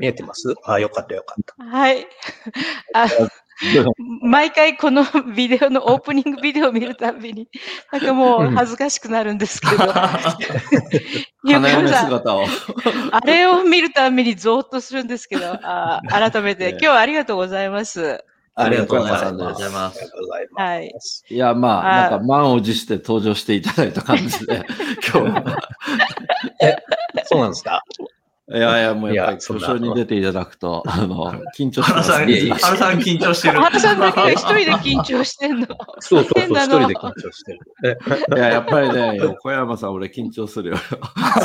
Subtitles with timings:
[0.00, 0.54] あ、見えてます？
[0.64, 1.64] あ、よかったよかった。
[1.64, 2.06] はい。
[2.94, 3.06] あ
[4.22, 5.04] 毎回この
[5.36, 7.46] ビデオのオープニングビデオを見るたびに、
[7.92, 9.92] なんかもう恥ずかしくなるんですけど。
[9.92, 12.46] 花嫁姿を。
[13.12, 18.24] あれを見るたびにゾーッとするんですけど、あ改めて今日はありがとうございます。
[18.54, 19.70] ありがとうございます。
[19.72, 20.10] ます。
[20.56, 20.92] はい。
[21.28, 24.64] いや、まあ、なんか満を持して登場していただいた感じで、
[25.12, 25.58] 今日は。
[26.62, 26.76] え、
[27.26, 27.82] そうなんですか？
[28.52, 32.10] いやいや、もうやっぱり故障に出ていただくと、 あの、緊張してます。
[32.12, 33.60] 原さん緊張してる。
[33.60, 35.66] 原さんだけ一人で緊張してんの。
[36.00, 37.60] そうそうそう、一人で緊張してる。
[38.36, 40.76] いや、やっぱりね、横山さん、俺緊張するよ。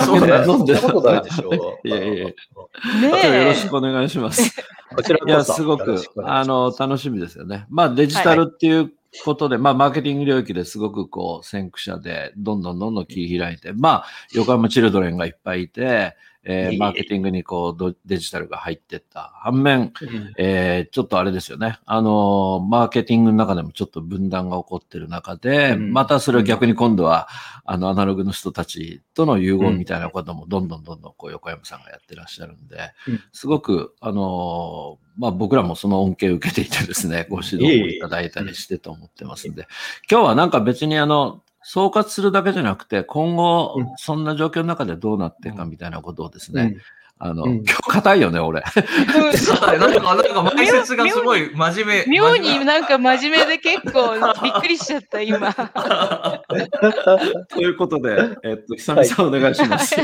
[0.04, 1.52] そうだ 飲んでたことないでしょ。
[1.86, 4.56] いやいやねよろしくお願いします。
[4.96, 7.68] こちらいや、すごく、あの、楽しみですよね。
[7.70, 8.92] まあ、デジタルっていう
[9.24, 19.34] ことで、まあ、マーケティング領域ですごくこう、先駆者で、どんどんどんどん切り開いて、まあ、横山チルドレンがいっぱいいて、えー、マーケティングにこうデジタルが入ってった。
[19.36, 19.92] 反面、
[20.38, 21.80] えー、ちょっとあれですよね。
[21.86, 27.28] あの、マーケティングの中でもちょっと分断が起こってる中で、またそれを逆に今度は、
[27.66, 32.94] あの、アナログの人たちとの融合みたいなこともどんどんどんどんこう横山さんがやってらっしゃるんで、
[33.34, 39.68] すごく、あの、まあ僕らもその恩恵を受けていてですね、ご指導をいただいたりしてと思ってますんで、
[40.12, 46.78] 今日はなんか別にあの、総括するだけじゃなくて、今後、そんな状況の中でどうなっていくかみたいなことをですね、
[47.18, 48.62] あの、うん、今日硬いよね、俺。
[48.62, 52.14] なんか、なんか前説がすごい真面目。
[52.20, 55.52] 妙になんか真面目で結構びっくりしちゃった、今。
[57.50, 59.96] ということで、えっと、久々お願いします。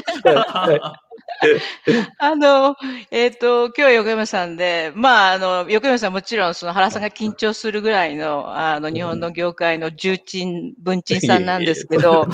[2.19, 2.75] あの、
[3.09, 12.25] えっ、ー、と、今日は横山さんで、まあ、あの、横山さんもちろん、その原さんが緊張するぐらいの、あの、日本の業界の重鎮、文鎮さんなんですけど、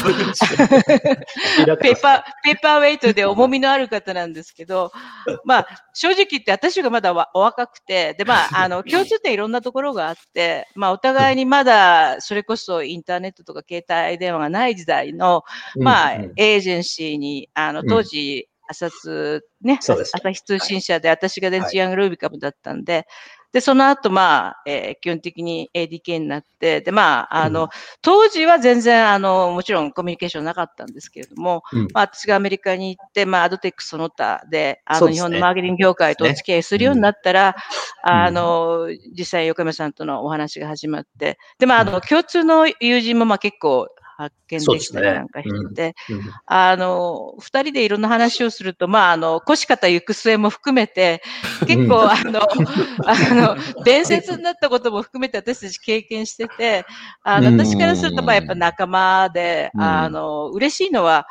[1.82, 4.92] ペーパー、ペーパーウェイトで重みのある方なんですけど、
[5.46, 15.44] まあ、正直言って私がまだお若くて、で、まあ、あの、 共通点いろんなところがあって、まあ、お互いにまだ、それこそインターネットとか携帯電話がない時代の、
[15.76, 19.96] まあ、エージェンシーに、あの、当時、朝通ね、朝
[20.32, 23.06] 日通信社で、私が電池ヤングルービカムだったんで、はい、
[23.54, 27.70] で、その後、まあ、えー、基本的に ADK になって、で、まあ、あの、うん、
[28.02, 37.56] 当時は全然、あの、もちろんコミュニケーションなかったんですけれども、うん、まあ、私がアメリカに行って、まあ、アドテックその他で、あの、ね、日本のマーケティング業界とお付き合いするようになったら、ね。
[38.06, 46.16] うん、あの、実際、横山さんとのお話が始まって、で、まあ、あの、共通の友人も、まあ、結構、発見できたりなんかしてて、ねうん。
[46.16, 51.22] うん、あの、二人でいろんな話をすると、まあ、あの、腰方行く末も含めて、
[51.68, 52.42] 結構、あの、
[53.06, 56.84] あの、伝説になったことも含めて私たち経験してて、
[57.22, 61.28] あの、私からすると、まあ、やっぱ仲間で、あの、嬉しいのは、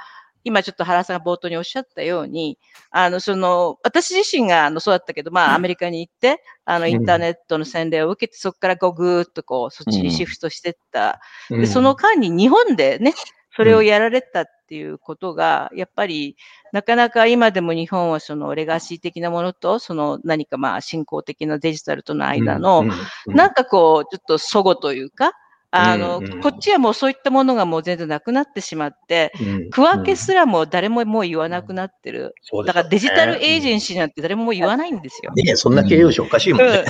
[0.46, 2.56] 今ちょっと原さんが冒頭におっしゃったように、
[2.92, 11.20] あの、その、私自身が、あの、そうだったけど、まあ、アメリカに行って、あの、インターネットの洗礼を受けて、そこからこう、ぐーっとこう、そっちにシフトしてった。
[11.50, 13.12] で、その間に日本でね、
[13.56, 16.36] それをやられたっていうことが、やっぱり、
[16.72, 22.84] なかなか今でも日本はそのレガシー的なものと、その何かまあ進行的なデジタルとの間の、
[23.26, 25.32] なんかこう、ちょっと祖語というか、
[25.76, 32.34] あの、うんうん、こっちはもうそういったものがもう全然なくなってしまって、うん、区分けすらも誰ももう言わなくなってる。
[32.52, 35.32] うん、だからデジタルエージェンシーなんて誰ももう言わないんですよ。
[35.34, 36.72] ねそんな形容詞おかしいもんね。
[36.72, 36.84] だっ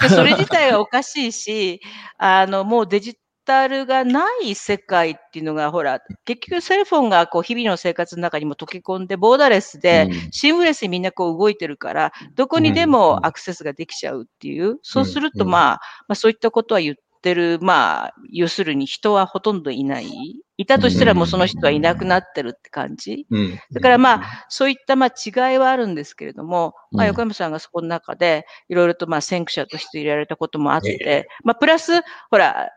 [0.00, 1.80] てそれ自体がおかしいし、
[2.18, 20.10] あの、もうデジタルがない世界っていうのが、ほら、結局セルフォンがこう日々の生活の中にも溶け込んで、ボーダレスで、シームレスにみんなこう動いてるから、どこにでもアクセスができちゃうっていう、そうするとまあ、まあそういったことは言って、ってる、まあ、要するに人はほとんどいない。
[20.58, 23.26] いたとしたらもうその人はいなくなってるって感じ。
[23.30, 31.92] うん、だからまあ、そういったまあ違いはあるんですけれども、まあ、横山さんがそこの中で、いろいろとまあ先駆者として入れられたこともあって、まあ、プラス、
[32.28, 32.68] ほら、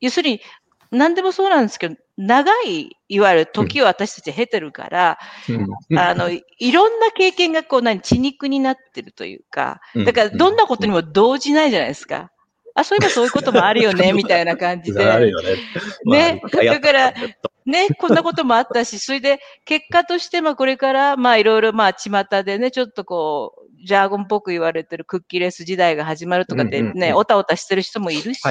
[0.00, 0.40] 要するに、
[0.90, 5.18] 何でもそうなんですけど、長い、いわゆる時を私たち経てるから、
[5.48, 6.42] うん、あの、い
[6.72, 12.30] ろんな経験がこう、何、血肉になってるというか、だからどんなことにも動じないじゃないですか。
[12.74, 15.04] あ、そういえばそういうこともあるよね、 みたいな感じで。
[15.04, 15.56] あるよね。
[16.04, 16.42] ね。
[16.66, 17.14] だから、
[17.66, 28.42] ね、こんなこともあったし、それで、結果として、まあ、これから、まあ、いろいろ、まあ、巷でね、ちょっとこう、ジャーゴンっぽく言われてるクッキーレス時代が始まるとかでね、おたおたしてる人もいるし、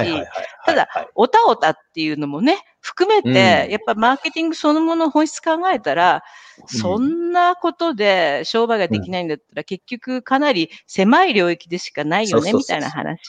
[0.66, 6.22] ただ、おたおたっていうのもね、含めて、やっぱマーケティングそのもの本質考えたら、
[6.66, 13.20] そんなことで商売ができないんだったら、結局かなり狭い領域でしかないよね、みたいな話。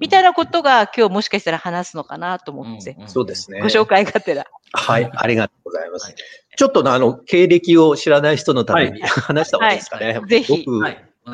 [0.00, 2.96] みたいなことが今日もしかしたら話すのかなと思って。
[3.06, 3.60] そうですね。
[3.60, 4.46] ご紹介がてら。
[4.72, 6.12] はい、ありがとうございます。
[6.56, 10.20] ちょっとあの、経歴を知らない人のために、話した方がいいですかね。
[10.26, 10.64] ぜひ。
[10.66, 10.80] 僕、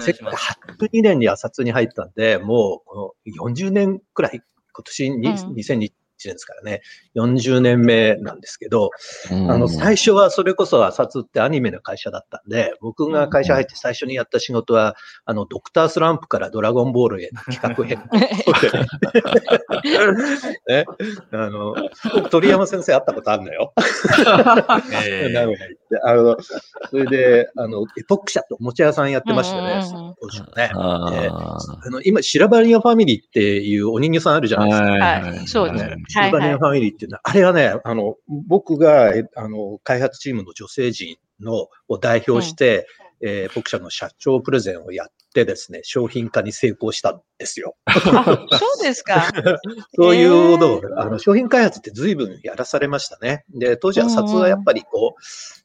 [0.03, 4.43] 1982年に浅津に入ったんで、もうこの40年くらい、
[4.75, 5.91] 今年に、うん、2021年
[6.32, 6.82] ですからね、
[7.17, 8.91] 40年目なんですけど、
[9.31, 18.03] あの、最初はそれこそ浅津ってアニメの会社だったんで、僕が会社入って最初にやった仕事は、あの、ドクタースランプからドラゴンボールへの企画編。
[20.69, 20.85] ね、
[21.32, 21.75] あの、
[22.31, 23.73] 鳥山先生会ったことあるのよ。
[25.06, 26.37] えー、あの、
[26.91, 29.82] それで、あの、エポック社とおもちゃ屋さんやってましたね、
[30.20, 30.70] 当時ね。
[30.75, 31.11] あ
[31.91, 34.87] の今、シラバリアファミリーっていうお人形さんあるじゃないですか。
[34.87, 35.96] はい、そうですね。
[36.08, 47.77] シラバリアファミリーっていうのは、あれはね、あの、僕が、あの、開発チームの女性陣の、を代表して、うん、えー、僕社の社長プレゼンをやってですね、商品化に成功したんですよ。
[47.93, 48.01] そ
[48.81, 49.31] うですか。
[49.95, 53.45] そういうのを、あの、商品開発って随分やらされましたね。
[53.51, 55.21] で、当時は札はやっぱりこう、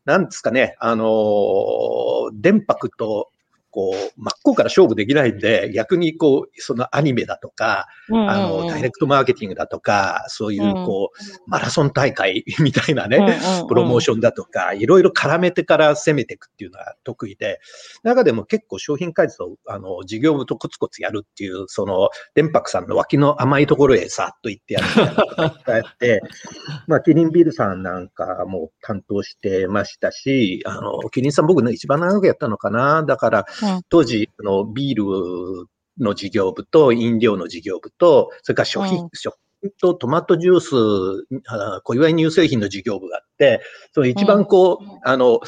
[0.06, 3.30] なんですかね、あの、電白と
[3.72, 17.60] こう、真っ向から勝負できないんで、逆にこう、そのアニメだとか、あの、ダイレクトマーケティングだとか、そういうこう、マラソン大会 みたいなね、プロモーションだとか、いろいろ絡めてから攻めていくっていうのが得意で、
[18.04, 26.22] 中でも結構商品開発を、あの、事業部とコツコツやるっていう、その、電白さんの脇の甘いところへさっと行ってやるみたいなことをやって、
[26.88, 33.04] まあ、キリンビールさんなんかも担当してましたし、あの、キリンさん僕ね、一番長くやったのかな。
[33.04, 33.46] だから、
[33.90, 35.68] 当時、のビール
[36.00, 40.70] の事業部と飲料の事業部と、それから食品、食品とトマトジュース、
[41.84, 43.62] 小祝乳製品の事業部があって、
[43.94, 45.42] その一番こう、あの、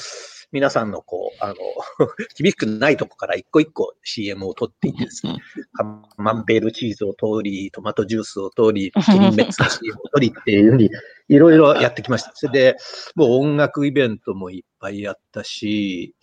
[0.52, 1.56] 皆さんのこう、あの、
[2.38, 5.38] 厳しくないとこから一個一個 CM を取っていってですね、
[5.74, 5.84] カ
[6.18, 10.90] マンベールチーズを通り、トマトジュースを通り、キリンメッツの CM を取りっていうふうに、
[11.30, 12.32] いろいろやってきました。
[12.36, 12.78] それで、
[13.16, 16.14] もう音楽イベントもいっぱいやったし、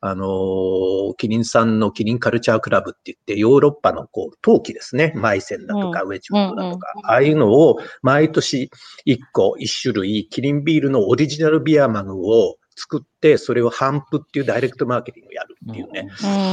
[0.00, 5.12] あの、キリンさんのキリンカルチャークラブって言って、ヨーロッパのこう、陶器ですね。
[5.14, 8.70] マイセンだとか、ウェジウッドだとか、ああいうのを毎年
[9.06, 16.08] 1個、1種類、キリンビールのオリジナルビアマグを作って、それを販布っていうダイレクトマーケティングをやるっていうね、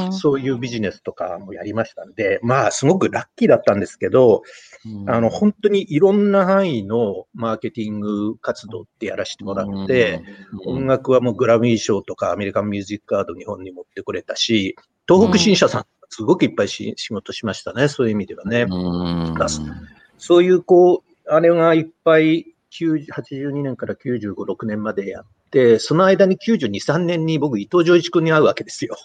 [0.05, 4.43] うん、そういうビジネスとかもやりましたんで、まあ、すごくラッキーだったんですけど、
[4.85, 10.21] うん、あの、本当にいろんな範囲のマーケティング活動ってやらせてもらって、
[10.65, 14.75] うん、音楽はもうグラミー賞とかアメリカンミュージックアード日本に持ってくれたし、
[15.07, 18.67] 東北新社さん、すごくいっぱいし仕事しましたね、そういう意味ではね。
[20.17, 28.95] そういう、こう、あれがいっぱい82年から95、6年までやって、その間に92、3年に僕、伊藤浄一君に会うわけですよ。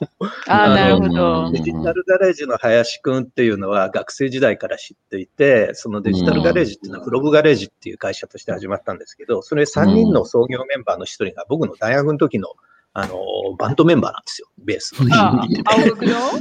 [0.47, 1.51] あなるほど。
[1.51, 12.49] デジタルガレージの林君っていうのは学生時代から知っていて、そのデジタルガレージっていうのはフログガレージっていう会社として始まったんですけど、それ3人の創業メンバーの一人が僕の大学の時の
[12.99, 15.11] あの、バンドメンバーなんですよ、ベース の。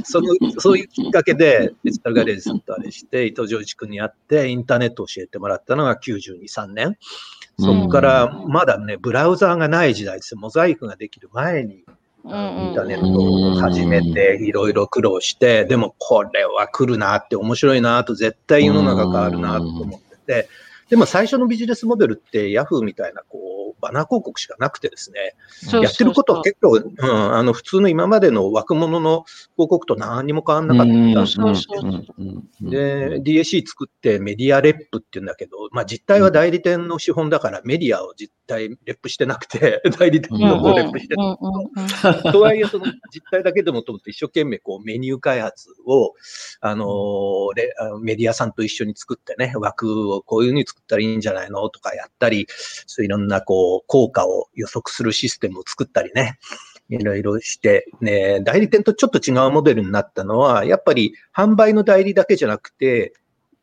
[0.04, 6.96] その、そういうきっかけで、デジタルガレージさんとあれして、伊藤浄一君に会って、インターネットを教えてもらったのが92、3年。
[7.58, 10.40] そこから、まだね、ブラウザーがない時代ですよ。
[10.40, 11.82] モザイクができる前に、イン
[12.24, 20.48] ターネットを始めて、いろいろ苦労して、でもこれは来るなって、面白いなと、絶対世の中変わるなと思ってて、
[20.88, 25.34] でも最初のビジネスモデルってヤフーみたいなこうバナー広告しかなくてですね、
[25.80, 29.24] やってることは結構、うん、あの普通の今までの若者の
[29.56, 30.92] 広告と何にも変わんなかった。
[30.92, 31.36] んです
[32.60, 46.14] で、DAC 作ってメディアレップっていうんだけど、まあ実態は代理店の資本だからメディアを実態レップしてなくて、 代理店の方レップしてなくて、とはいえその実態だけでもと思って一生懸命こうメニュー開発を、
[46.60, 52.46] あのー、メディアさんと一緒に作ってね、枠をこういうふうに作ったらいいんじゃないのとかやったり、
[52.86, 56.38] そういろんなこう効果を予測するシステムを作ったりね、
[56.88, 63.12] いろいろして、ね、代理店とちょっと違うモデルになったのは、やっぱり販売の代理だけじゃなくて、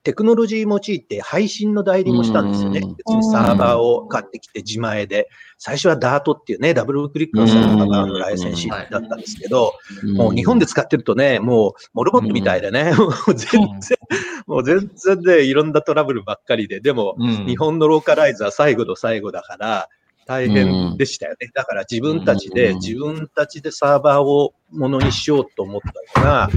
[0.04, 2.82] テクノロジー用いて配信の代理もしたんですよね。
[2.82, 5.30] 別にサーバーを買ってきて自前で。
[5.58, 9.74] 最初はダートっていうね、ダブルクリックのサーバーのライセンシーだったんですけど、
[10.16, 13.98] もう日本で使ってるとね、もうモルボットみたいでね、もう全然、
[14.46, 17.16] もう全然でいろんなトラブルばっかりで、でも
[17.48, 19.90] 日本のローカライズは最後の最後だから、
[20.26, 21.50] 大変でしたよね。
[21.54, 25.82] だから自分たちで、自分たちでサーバーをものにしようと思っ
[26.14, 26.50] たのが、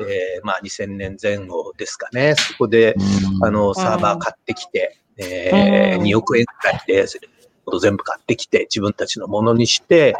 [0.00, 2.34] えー、まあ2000年前後ですかね。
[2.36, 2.94] そこで、
[3.42, 7.06] あの、サーバー買ってきて、えー、2億円くらいで、
[7.80, 10.14] 全部買ってきて、自分たちのものにして、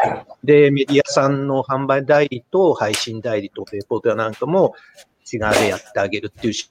[0.44, 4.74] で、メディアさんの販売代理と配信代理とレポーターなんかも
[5.32, 6.70] 違うでやってあげるっていう仕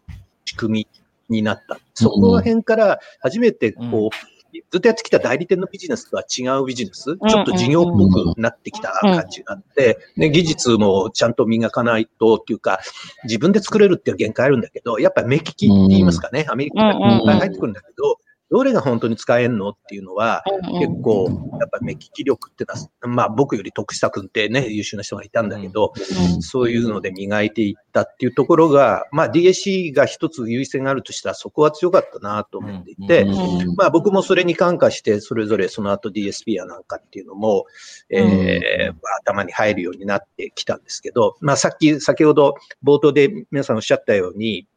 [0.55, 0.87] 組
[1.29, 1.79] みになった。
[1.93, 4.36] そこら辺から初めてこう、
[4.71, 12.79] ずっとやってきた代理店のビジネスとは違うビジネス、ちょっと事業っぽくなってきた感じがあって、ね、技術もちゃんと磨かないとっていうか、
[13.23, 18.17] 自分で作れるっていう限界あるんだけど、やっぱり目利きって言いますかね、アメリカからいっぱい入ってくるんだけど、
[18.49, 20.43] どれが本当に使えんのっていうのは、
[20.79, 21.27] 結構、
[21.59, 25.93] やっぱ目利き力ってのは、まあ僕より徳下君ってね、優秀な人がいたんだけど、
[26.39, 33.25] そういうので磨いていったっていうところが、まあ DSC が一つ優位性があるとしたらそこは強かったなと思っていて、
[33.75, 37.65] まあ僕もそれに感化して、それぞれその後 DSP やなんかっていうのも、
[38.09, 44.67] えー、まあ、頭に入るようになってきたんですけど、まあさっき、先ほど冒頭で皆さんおっしゃったように、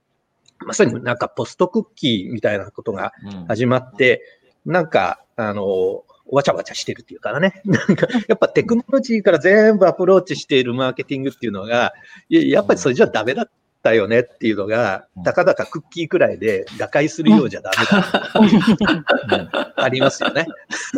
[0.66, 3.12] まさになんかポストクッキーみたいなことが
[3.48, 4.22] 始まって、
[4.66, 7.60] うん、なんか、あの、わちゃわちゃしてるっていうからね。
[7.66, 11.92] なんか、やっぱテクノロジーから全部アプローチしているマーケティングっていうのが、
[12.28, 13.50] やっぱりそれじゃダメだっ
[13.82, 17.86] たよねっていうのが、たかだかクッキーくらいで打開するようじゃダメ
[19.36, 20.46] だありますよね。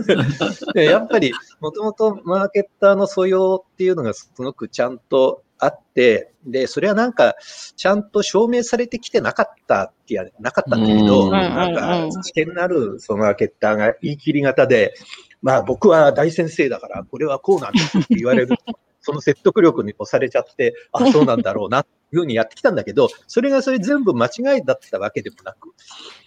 [0.74, 7.36] でやっぱり、もともとマーケッターの素養っていうのがすごくちゃんとあって、で、それはなんか、
[7.76, 14.92] ちゃんと証明されてきてなかったってや、なかったんだけど、なんか、知見のあるそのマーケッターが言い切り型で、
[15.40, 18.56] まあ僕は大先生だから、これはこうなんですって言われる。
[19.04, 25.70] その説得力に押されちゃって、あ、そうなんだろうな、っていうふうにやってきたんだけど、それがそれ全部間違いだったわけでもなく、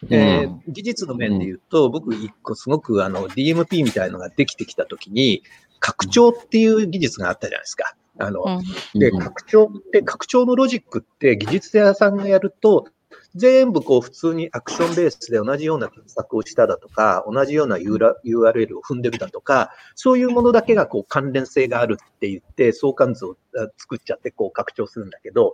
[0.10, 5.42] えー、技術の面で言うと、僕一個すごくあの DMP みたいのができてきたときに、
[5.80, 7.96] 拡張っていう技術があったじゃないですか。
[8.18, 8.62] あの、
[8.94, 12.88] で、拡張って、拡張のロジックって技術屋さんがやると、
[13.36, 23.36] 全部こう普通にアクションベースで同じような検索をしただとか、同じような URL を踏んでるだとか、そういうものだけがこう関連性があるって言って、相関図を
[23.78, 25.54] 作っちゃってこう拡張するんだけど、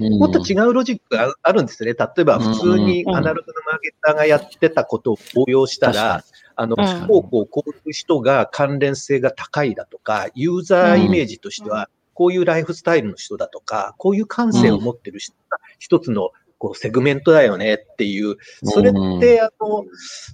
[0.00, 1.92] もっと違うロジックがあるんですね。
[1.92, 6.24] 例えば普通にアナログのマーケッターがやってたことを応用したら、
[6.56, 6.82] あの、こ
[7.18, 19.86] うこうこういう人が関連性が高いだとか、ユーザーイメージとしては、こういうライフスタイルの人だとか、こういう感性を持ってる人が一つのこうセグメントだよねっていう、それって、あの、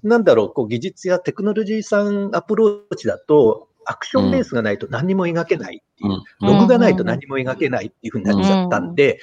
[0.02, 9.20] なんだろう、こう技術やテクノロジーさんアプローチだと、アクションベースがないと何も描けないっていう、ログがないと何も描けないっていうふうになっちゃったんで、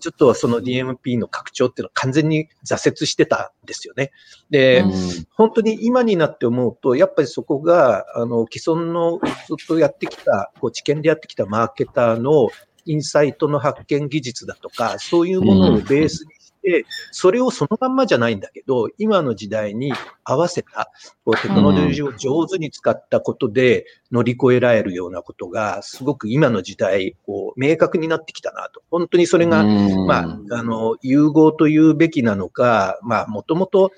[0.00, 4.12] ちょっとその DMP の拡張っていうのは完全に挫折してたんですよね。
[4.50, 4.84] で、
[5.34, 12.48] 本当に今になって思うと、やっぱりそこが、あの、既存のずっとやってきた、こう知見でやってきたマーケターの
[12.84, 16.41] インサイトの発見技術だとか、そういうものをベースにで、
[17.10, 19.92] それをそのまんまじゃないんだけど、今の時代に
[20.24, 20.90] 合わせた、
[21.24, 28.82] こうテクノロジーを上手に使ったことで乗り越えられるようなことが、すごく今の時代、こう、明確になってきたなと。
[28.90, 33.90] 本当にそれが、まあ、あの、融合というべきなのか、まあ、もともと、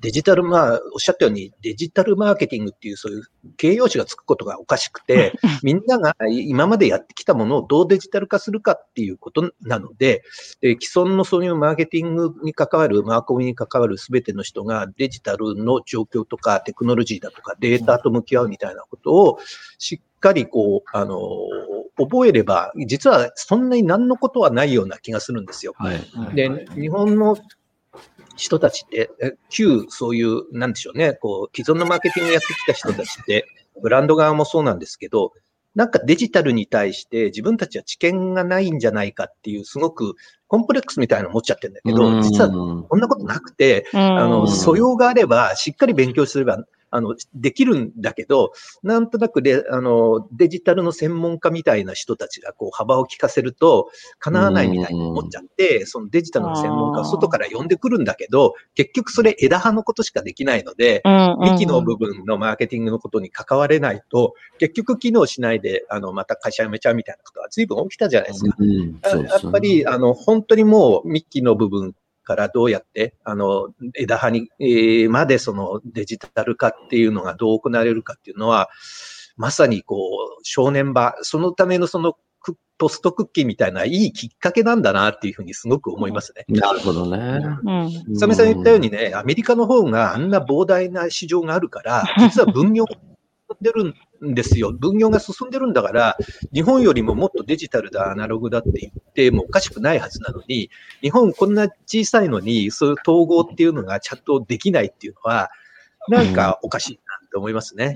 [0.00, 3.22] デジタル、まあ、おっしゃったように、デジタルマーケティングっていう、そういう
[3.56, 10.22] 形容詞がつくことがおかしくて、みんなが今までやってきたものをどうデジタル化するかっていうことなので、
[10.60, 19.38] で既存のそういうマーケティングに関わる、マーコミに関わるすべての人がデジタルの状況とかテクノロジーだとかデータと向き合うみたいなことを
[19.78, 21.18] しっかりこう、あの、
[21.96, 25.74] 覚えれば、実はそんなに何のことはないような気がするんですよ。
[25.76, 26.00] はい、
[26.34, 27.36] で、日本の
[28.40, 29.10] 人たちって、
[29.50, 33.46] 旧そういう、なんでしょうね、こう、既存のマーケティングやってきた人たちって、
[33.82, 35.32] ブランド側もそうなんですけど、
[35.74, 40.14] なんかデジタルに対して自分たちは知見がないんじゃないかっていう、すごく
[40.48, 61.02] コンプレックスみたいなの持っちゃってるんだけど、実はこんなことなくて、あの、素養があれば、しっかり勉強すれば、あの、できるんだけど、なんとなくで、あの、デジタルの専門家みたいな人たちがこう幅を利かせると、叶わないみたいに思っちゃって、そのデジタルの専門家を外から呼んでくるんだけど、結局それ枝葉のことしかできないので、
[61.40, 68.56] 幹の部分のマーケティングのことに関われないと、結局機能しないで、あの、また会社辞めちゃうみたいなことが随分起きたじゃないですか。
[69.18, 71.94] やっぱり、あの、本当にもう幹の部分
[72.30, 78.68] からどうやって、あの、枝葉に、えー、までそのデジタル化っていうのがどう行われるかっていうのは、
[79.36, 82.14] まさにこう、正念場、そのためのその
[82.78, 86.44] ポストクッキーみたいないいきっかけなんだなっていうふうにすごく思いますね。
[86.48, 87.40] なるほどね。
[88.14, 92.86] さめさん言ったようにね、アメリカの方があんな膨大な市場があるから、実は分業を
[93.60, 93.94] でるん
[94.26, 94.72] んですよ。
[94.72, 96.16] 分業が進んでるんだから、
[96.52, 105.50] 日本よりももっとデジタルだ、アナログだって言ってもおかしくないはずなのに、日本こんな小さいのに、そういう統合っていうのがちゃんとできないっていうのは、
[106.08, 107.94] なんかおかしいって思いますね。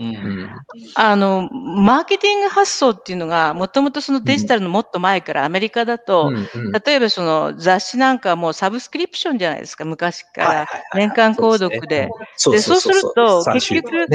[0.95, 6.73] あの、マーケティング発想っていうのが、もともとそのデジタルのもっと前からアメリカだと、うんうん。
[6.73, 10.69] 例えばその雑誌なんかはもうサブスクリプションじゃないですか、昔から。
[10.95, 12.09] 年間購読で。
[12.37, 14.07] そうそうすると三結局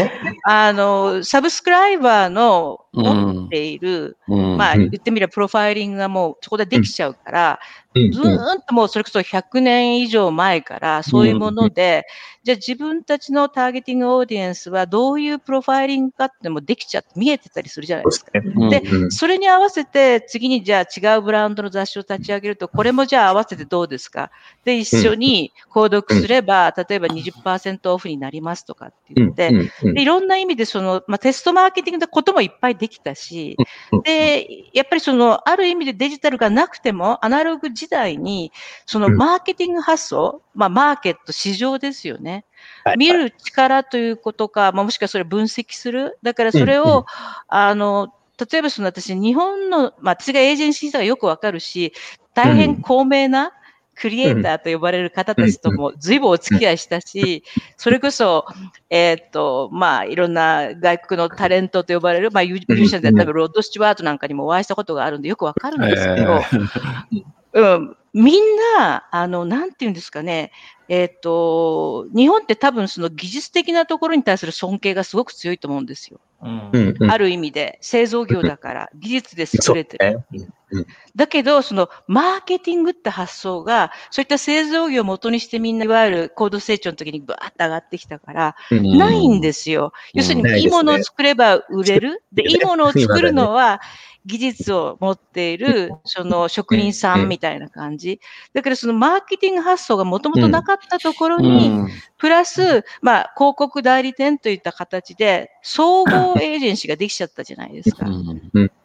[0.46, 4.58] あの、サブスクライバーの持っている、うん。
[4.58, 4.90] まあうん。
[4.90, 12.06] 言ってみればプロファイリングがもうそこでできちゃうから、うんずーんともうそれこそ100年以上前からそういうもので、
[12.44, 18.32] じゃあ自分たちのターゲティングオーディエンスはどういうプロファイリングかってもできちゃって見えてたりするじゃないですか。
[18.34, 24.32] うんでうんそれに合わせて次にじゃあ違うブランドの雑誌を立ち上げると、これもじゃあ合わせてどうですか？
[24.64, 29.50] で、一緒に購読すれば、例えば20%オフになりますとかって言って、
[29.84, 33.58] うんでいろんな意味でその、まあ、テストマーケティングのこともいっぱいできたし、
[33.92, 34.02] うん。
[34.04, 38.52] で、やっぱりその、ある意味でデジタルがなくても、アナログ時代に、
[38.86, 39.18] そのうん。
[39.18, 42.46] マーケティング発想、まあ、マーケット、市場ですよね。
[42.84, 46.18] はい見る力ということか、まあ、もしくはそれを分析する。
[46.24, 47.06] だからそれうんうを、
[47.48, 48.14] あの、
[48.52, 51.94] 例えばその私、日本の、まあ、私がエージェンシーさがよくわかるし、
[52.34, 53.54] 大変高名な、
[54.00, 57.44] クリエイターと呼ばれる方たちとも随分お付き合いしたし、
[57.76, 58.46] それこそ、
[58.90, 66.40] えーっと、まあ、いろんな外国のタレントと呼ばれる、まあ、ミュージシャンで多分ロッド・スチュワートなんかにもお会いしたことがあるんでよくわかるんですけど、
[67.54, 68.44] うん、みん
[68.78, 70.52] な、あの、なんて言うんですかね、
[70.88, 76.20] えーっと、日本って多分その技術的なところに対する尊敬がすごく強いと思うんですよ。
[76.42, 76.70] うん。
[76.72, 77.12] うんうん。
[77.12, 80.24] ある意味で、製造業だから、技術で優れてる。
[80.32, 80.48] ね。
[80.72, 88.98] うんだけど、そのマーケティングって発想が、そういった製造業を元にしてみんな、いわゆる高度成長の時にバーッと上がってきたから、うん。
[88.98, 89.92] ないんですよ。
[90.14, 92.24] 要するに、ないいいものを作れば売れる。
[92.32, 93.82] で、いいものを作るのは、
[94.26, 98.20] 技術を持っている、その職人さんみたいな感じ。
[98.54, 101.72] だからそのマーケティング発想がもともとなかったところに、
[102.20, 108.06] プラス、まあ、広告代理店といった形で、総合エージェンシーができちゃったじゃないですか。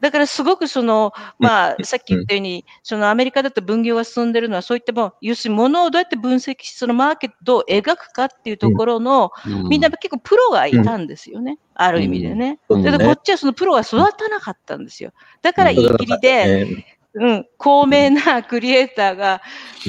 [0.01, 9.33] だからすごくその、まあ、さっき言ったように、そのアメリカだと分業が進んでるのは、そういったもう、要するに物をどうやって分析し、そのマーケットを描くかっていうところの、
[9.69, 11.59] みんな結構プロがいたんですよね。
[11.75, 12.61] ある意味でね。
[12.69, 12.83] うん。
[12.85, 15.13] だからこっちはそのプロが育たなかったんですよ。
[15.43, 19.41] だから言い切りで、ねうん、高名なクリエイターが、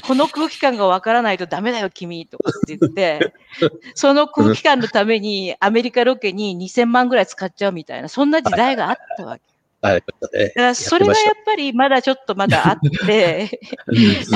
[0.08, 3.34] この空気感がわからないとダメだよ、君、とかって言って、
[3.96, 9.55] その空気感のためにアメリカロケに2000万ぐらい使っちゃうみたいな、そんな時代があったわけ。
[9.86, 10.48] ありましたね。
[10.48, 13.60] だからそれがやっぱりまだちょっとまだあって、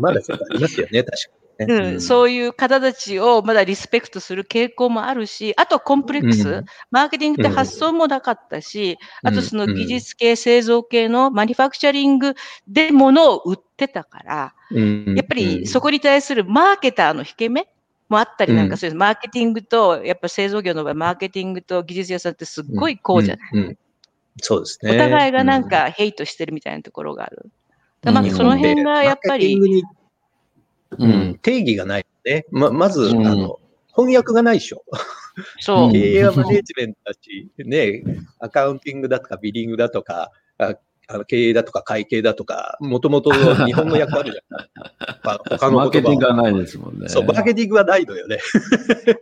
[0.00, 1.92] まだそうありますよね、確かにね。
[1.92, 6.64] うん、そういう方たちをまだリスペクトする傾向もあるし、あとコンプレックス、うん。
[6.90, 9.28] マーケティングって発想もなかったし、うん。
[9.28, 12.34] あとその技術系、製造系のマニファクチャリング
[12.66, 15.14] で物を売ってたから、うん。
[15.16, 17.68] やっぱりそこに対するマーケターの引け目
[18.08, 23.58] もあったりなんかする、マーケティングと、やっぱ製造業の場合、マーケティングと技術屋さんってすっごいこうじゃない、うん。
[23.60, 23.76] うん
[24.40, 24.94] そうですね。
[24.94, 27.50] お互いがなんかヘイトしてるみたいなところがある。
[28.00, 29.84] だからまあその辺がやっぱり、う
[30.98, 32.46] うんん、定義がないよね。
[32.50, 33.58] ま、まず、うんあの、
[33.94, 34.84] 翻訳がないでしょ。
[35.60, 35.92] そうう。
[35.92, 38.04] 経営はマネージメントだし、ね、
[38.38, 40.30] アカウンティングだとか、ビリングだとか、
[41.08, 44.70] ああの経営だとか、会計だとか、もともと日本の訳あるじゃない。
[45.24, 47.08] ま あ他のマーケティングはないですもんね。
[47.08, 48.38] そう、マーケティングはないのよね。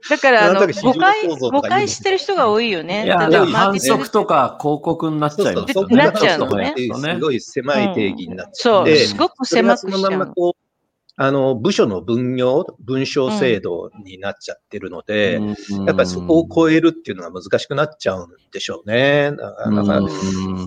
[0.09, 3.05] だから、誤解、誤解してる人が多いよね。
[3.05, 5.97] いや、でも反則とか広告になっちゃいますよね。
[5.97, 10.01] なっちゃうのねすごい狭い定義になっちゃそうう、んで、すごく狭くしちゃう。
[10.01, 10.60] そのままこう、
[11.23, 15.39] あの、部署の分業、文章制度になっちゃってるので、
[15.87, 19.33] やっぱりそこを超えるっていうのが難しくなっちゃうんでしょうね。
[19.37, 20.01] だから、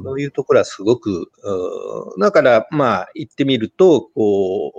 [0.04, 2.22] そういうところはすごく、うん。
[2.22, 4.72] だから、まあ、言ってみると、こ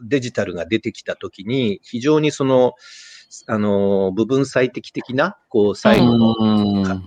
[0.00, 2.72] う、デジタルが出てきたときに、非常にその、
[3.46, 6.34] あの、部分最適的な、こう、最後の、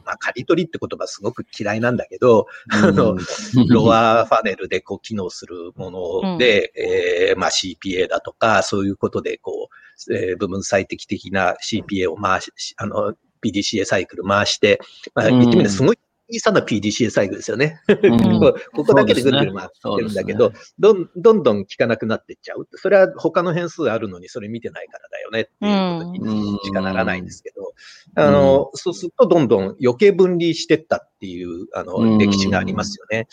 [0.06, 3.18] まあ、刈り取りって言葉すごく嫌いなんだけど、あの、
[3.70, 9.70] ロワーファネルでこう機能するもので、えーまあ CPA だとか、そういうことでこ
[10.08, 14.80] う、えー部分最適的な CPA を回し、あの、PDCA サイクル回して、
[15.14, 16.00] まあ言ってみればすごい
[16.32, 17.82] 小さな PDCA サイクルですよね。
[17.88, 22.68] うん こうここだけでぐるぐる回ってるんだけど、どんどんどん効かなくなっていっちゃう。
[22.72, 27.74] それは他の変数あるのにそれ見てないからだよねっていうことにしかならないんですけど、
[28.16, 33.28] あの、そうするとどんどん余計分離してったっていう、あうの、ん歴史がありますよね。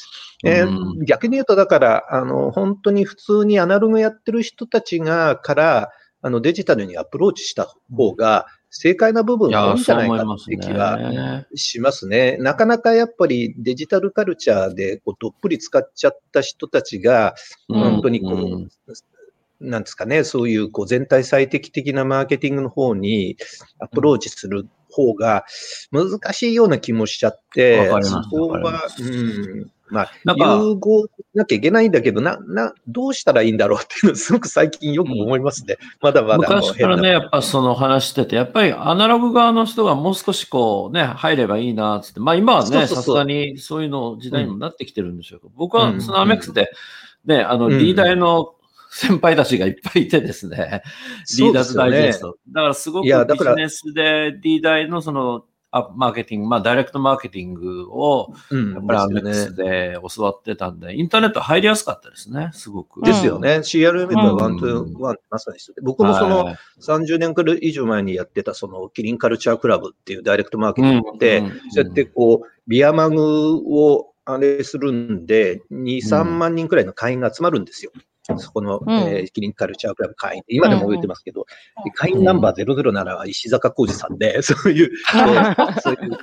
[0.45, 5.91] えーうん逆に言うと、だから、あの、本当に普通にアナログやってる人たちが、から、
[6.23, 11.47] あの、デジタルにアプローチした方が、正解な部分が多いんじゃないかそう思いますって気はね。
[11.55, 12.37] しますね。
[12.39, 17.35] なかなかやっぱりデジタルカルチャーでこうどっぷり使っちゃった人たちが、
[17.69, 18.69] うん本当にこう、うん
[19.61, 23.37] なんですかね、そういうこう全体最適的なマーケティングの方に
[23.79, 25.45] アプローチする方が
[25.93, 30.57] 難しいような気もしちゃって、そこは、うん、まあ、なんか。
[30.57, 35.77] 融合しなきゃいけないんだけど、な、な、どうしたらいいんだろうっていうのを すごく最近よく思いますね。
[36.01, 46.71] まだまだあの昔からね、やっぱその話してて、やっぱりアナログ側の人がもう少しこうね、入ればいいなっつって、まあ今はね、さすがにそういうの時代にもなってきてるんでしょうけど、僕はうんそのアメックスで、
[47.25, 47.79] ね、あの、うん。
[47.79, 48.55] リーダーの
[48.91, 50.83] 先輩たちがいっぱいいてですね、
[51.39, 52.37] リーダーズダイジェスト。
[52.49, 63.03] だからすごくビジネスでリーダーのその、あマーケティング、まあダイレクトマーケティングを、うんやっぱりアメックスで教わってたんで、インターネット入りやすかったですね、すごく。
[63.03, 63.59] ですよね。
[63.59, 77.93] CRM とワントゥワンまさにそうで僕もそのはい30年くらい以上前にやってたそのキリンカルチャークラブっていうダイレクトマーケティングで、うんうんそうやってこう、ビアマグをあれするんで、2、3万人くらいの会員が集まるんですよ。
[78.37, 80.43] そこの、うんえーキリンカルチャークラブ会員。
[80.49, 81.47] 今でも覚えてますけど、
[81.85, 84.91] で会員ナンバー007は石坂浩二さんで、 そういう、
[85.83, 86.19] そう いう、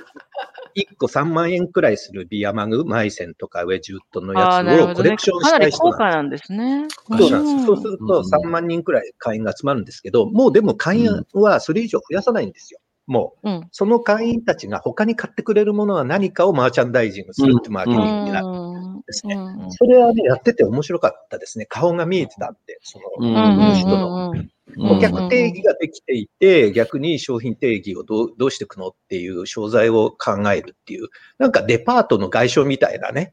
[0.76, 6.86] 1個3万円くらいするビアマグ、マイセンとかウェジウッドのやつをコレクションした人なんです高価なんですね。
[7.18, 7.66] そうなんです。
[7.66, 12.80] そうするうんと3万人くらい会員が集まるんですけど、もうでも会員はそれ以上増やさないんですよ。
[13.08, 13.68] もう、うん。
[13.72, 18.46] その会員たちが他に買ってくれるものは何かをマーチャンダイジングするってマーケティングになる。
[18.78, 21.66] うんですねうんそれはね、やってて面白かったですね。
[21.66, 33.32] 顔が見えてたんで、その、人のうん顧客定義ができていて、逆に商品定義をどうどうしていくのっていう商材を考えるっていう、なんかデパートの外商みたいなね。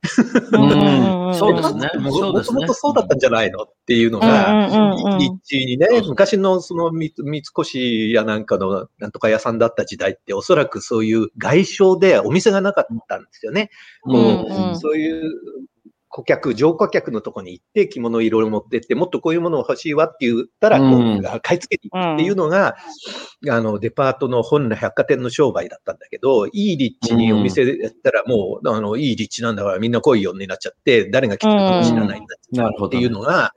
[0.53, 1.89] うんそうですね。
[1.99, 2.73] もともと。
[2.73, 7.79] そうだったんじゃないのっていうのうんが、うんうんうん立地にね、昔のその三三越
[8.13, 13.69] やなんかのなんとか屋さんだった時代って、おそらくそういう外商でお店がなかったんですよね。
[14.75, 15.34] そういう
[16.15, 22.77] 顧客、乗顧客のとこに行って着物色を持ってって、もっとこういうものを欲しいわって言ったら、こううん買い付けに行くっていうのが、
[23.49, 32.25] あの、デパートの本来百貨店の商売だったんだけど、いい立地にお店でやったらもう、あの、いい立地なんだからみんな来いよになっちゃって、誰が来てるかも知らないん。
[32.25, 32.85] だなるほど。
[32.87, 33.51] っていうのが、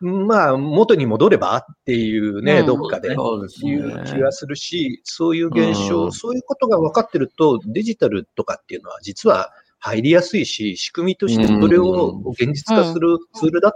[0.00, 2.66] まあ、元に戻ればっていうね、うん。
[2.66, 3.14] どっかで。
[3.14, 3.72] そうですね。
[3.72, 6.12] いう気がするし、そういう現象、うん。
[6.12, 9.52] そういうことが分かってると、デジタルとかっていうのは実は
[9.86, 13.72] 入りやすいし、仕組みとしてそれを現実化するツールだっ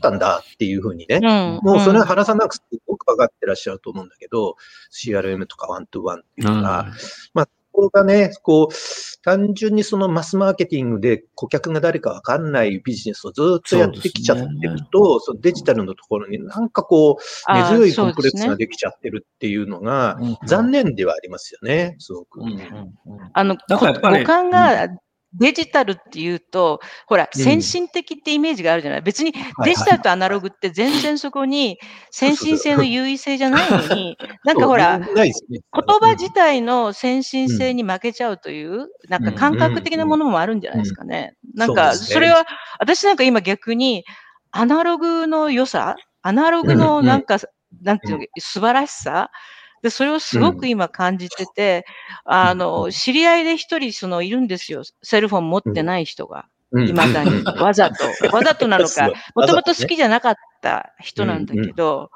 [0.00, 1.60] たんだっていうふうにね、うん。
[1.62, 4.56] もうそれは原さんなくすごく分かってらっしゃると思うんだけど、
[4.90, 6.86] CRM とかワントゥワンっていうのが、
[7.34, 8.74] まあ、ここがね、こう、
[9.22, 20.38] 単純にそのマスマーケティングで顧客が誰かわかんないビジネスをずっとやってきちゃってると、そのデジタルのところになんかこう、根強いコンプレックスができちゃってるっていうのが、うん。
[20.46, 22.40] 残念ではありますよね、すごく。
[22.40, 22.60] うんうん
[23.32, 24.88] あの、だからやっぱり五感が
[25.34, 29.02] デジタルっていうと、ほら、先進的ってイメージがあるじゃない？
[29.02, 29.32] 別に
[29.64, 31.78] デジタルとアナログって全然そこに
[32.10, 35.32] 先進性の優位性じゃないのに、 なんかほら、言
[36.00, 41.34] 葉自体の先進性に負けちゃうという、なんか感覚的なものもあるんじゃないですかね。
[41.54, 42.44] なんか、それは、
[42.78, 44.04] 私なんか今逆に、
[44.50, 47.38] アナログの良さ、アナログのなんか、
[47.82, 49.30] なんていうの、素晴らしさ、
[49.82, 51.84] で、それをすごく今感じてて、
[52.24, 54.82] あの、知り合いで一人、その、いるんですよ。
[55.02, 56.46] セルフォン持ってない人が。
[56.72, 57.42] うん未だに。
[57.44, 58.04] わざと。
[58.32, 62.10] わざとなのか もともと好きじゃなかった人なんだけど、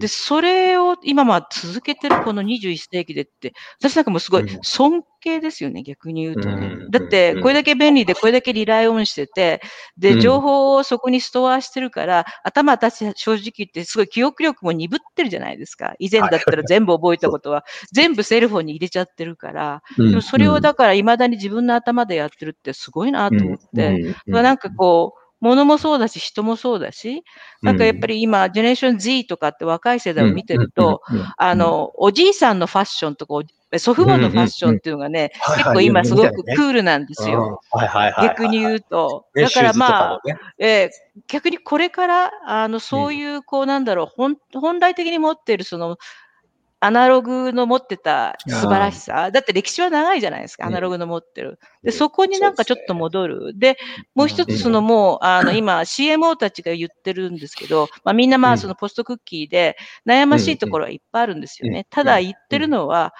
[0.00, 4.58] で、それを今まあ続けてるこの21世紀でって、私なんかもうすごいうん。
[4.62, 6.66] 尊敬ですよね、逆に言うとね。
[6.66, 9.60] うんだって、これだけ便利で、これだけリライオンしてて、
[9.96, 10.20] で、うん。
[10.20, 15.94] 情報をそこにストアしてるから、頭私正直言ってすごい記憶力も鈍ってるじゃないですか。
[15.98, 27.22] 以前だったら全部覚えたことは、全部セルフォンに入れちゃってるから、うんでもそれをだから未だに自分の頭でやってるってすごいなと思って、うんまあなんかこう、物もそうだし、人もそうだし、
[27.62, 27.78] なん。
[27.78, 31.02] かやっぱり今、ジェネレーション Z とかって若い世代を見てると、、
[31.36, 33.34] あ、の、おじいさんのファッションとか、
[33.78, 37.60] 祖父母のファッションっていうのがね、結構今すごくクールなんですよ。
[38.22, 39.26] 逆に言うと。
[39.34, 40.20] ねだからまあ、、
[40.58, 40.90] えー
[41.28, 45.96] 逆にこれから、あの、そういう、こう、なんだろう、本本来的に持っている、その、
[46.84, 49.30] アナログの持ってた素晴らしさ。
[49.30, 51.58] だって歴史は長いじゃないですか、うんアナログの持ってる。
[51.82, 53.58] で、そこになんかちょっと戻る。
[53.58, 53.78] で、
[54.14, 58.54] もう一つそのもう、あの、今 CMO たちが言ってるんですけど、まあみんなまうん。
[58.54, 61.86] あそのポストクッキーで悩ましいところはいっぱいあるんですようんね。
[61.88, 63.14] ただ言ってるのは、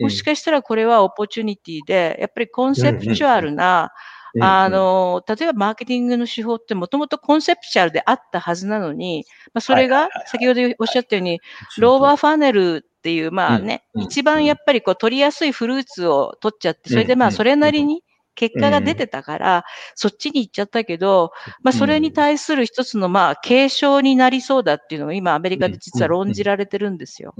[0.00, 3.92] もしかしたらこれはオポチュニティで、やっぱりコンセプチュアルな、
[4.34, 11.40] うんあの、例えばマーケティングの手法ってもともとコンセプチュアルであったはずなのに、まあ、それが先ほどおっしゃったように、
[11.78, 18.04] ローバーファネルっていう、まあね、一番やっぱりこう取りやすいフルーツを取っちゃって、それでまうんあそれなりに
[18.36, 19.64] 結果が出てたから、
[19.96, 27.34] そっちに行っちゃったけど、まあそれに対する一つのまあ継承になりそうだっていうのが今アメリカで実は論じられてるんですよ。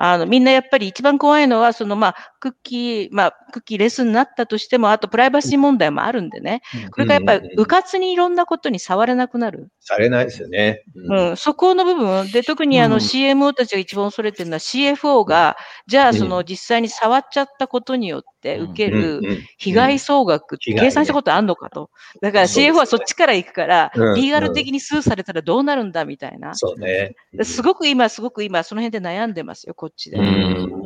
[0.00, 6.62] うんあの、みんなやっぱり一番怖いのは、そのまあ、クッキー、まあ、クッキーレスになったとしても、あとプライバシー問題もあるんでね。
[6.90, 9.68] これがやっぱり、うかつにいろんなことに触れなくなる。
[9.80, 10.84] されないですよね。
[10.94, 12.32] うん、そこの部分。
[12.32, 13.00] で、特にあのうん。
[13.00, 19.20] CMO たちが一番恐れてるのは CFO が、じゃあその実際に触っちゃったことによって受ける
[19.58, 21.90] 被害総額って計算したことあんのかと。
[22.22, 24.14] だから CFO はそっちから行くから、うん。
[24.14, 26.54] リーガル的にスーされたらどうなるんだみたいな。
[26.54, 27.16] そうね。
[27.42, 30.18] すごく今、すごく今、その辺で悩んでますよ、こっちで。
[30.18, 30.80] うん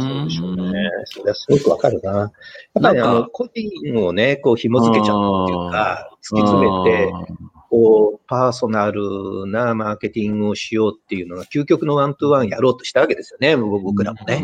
[0.00, 0.72] そうでしょうね。
[1.04, 2.18] それはすごくわかるな。
[2.18, 2.30] やっ
[2.82, 7.12] ぱりあの、個人をね、こう紐付けちゃうっていうか、突き詰めて、
[7.70, 14.42] こう、パーソナルなマーケティングをしようっていうのが、究極のワントゥワンやろうとしたわけですよね、僕らもね。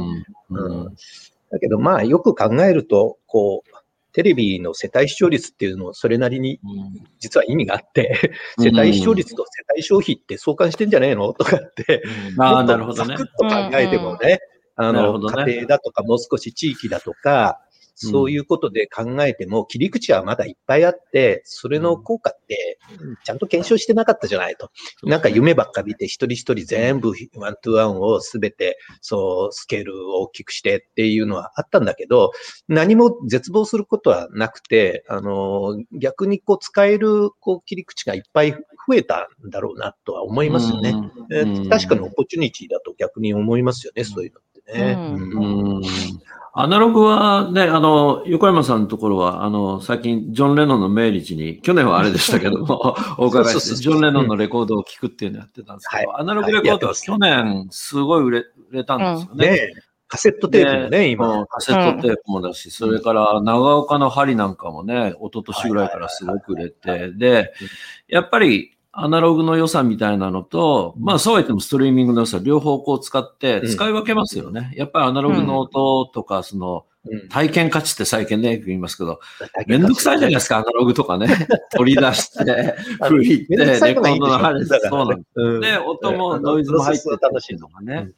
[0.50, 0.96] うんうん
[1.50, 3.73] だけど、まあ、よく考えると、こう、
[4.14, 6.60] テレビの世帯視聴率っていうのをそれなりに
[7.18, 11.34] 実は意味があって、世帯視聴率と世帯消費って相関してんじゃねえの？
[11.34, 12.02] とかって、
[12.38, 13.16] ああ、なるほどね。
[13.16, 13.32] ざくっ。
[13.38, 14.38] と考えてもね、
[14.76, 17.60] あの、家庭だとかもう少し地域だとか、
[17.94, 22.78] そういうことで考えても、切り口はまだいっぱいあって、それの効果って、
[23.24, 24.70] ちゃんと検証してなかったじゃないと。
[25.04, 32.32] なんか夢ばっか見て、一人一人全部ワントゥワンをすべて、そう、スケールを大きくしてっていうのはあったんだけど、
[32.68, 40.94] 何も絶望することはなくて、あの、逆にこう使える、こう、切り口がいっぱい増えたんだろうなとは思いますよね。
[41.70, 44.40] 確かにオポチュニティだと逆に思いますよね、そういうの
[44.72, 44.96] ね。
[46.56, 56.20] アナログはね、あの、横山さんのところは、あの、最近、ジョン・レノンの命日に、去年はあれでしたけども、 お伺いして、ジョン・レノンのレコードを聴くっていうのをやってたんですけど、はい。
[56.20, 57.96] アナログレコードは去年、す。
[57.96, 58.38] ごい売れ
[58.70, 59.72] 売れたんですよね。
[60.06, 61.40] カセットテープもね、で今。
[61.40, 61.46] うん。
[61.46, 67.52] カセットテープもだし、それから長岡の針なんかもね、一昨年ぐらいからすごく売れて、で、
[68.06, 73.68] やっぱりアナログの良さみたいなのと、まあそうは言ってもストリーミングの良さ、両方こう使ってうん。
[73.68, 74.72] 使い分けますよね。
[74.76, 77.28] やっぱりアナログの音とか、そのうん。
[77.28, 79.20] 体験価値って最近ね、言いますけど、
[79.66, 81.26] めんどくさいじゃないですか、アナログとかね。
[81.76, 82.74] 取り出して、
[83.06, 85.28] 吹いて、レコードの針、だからそうなんです。
[85.34, 85.60] うん。
[85.60, 88.10] で、音もノイズも入ってて楽しいのがね。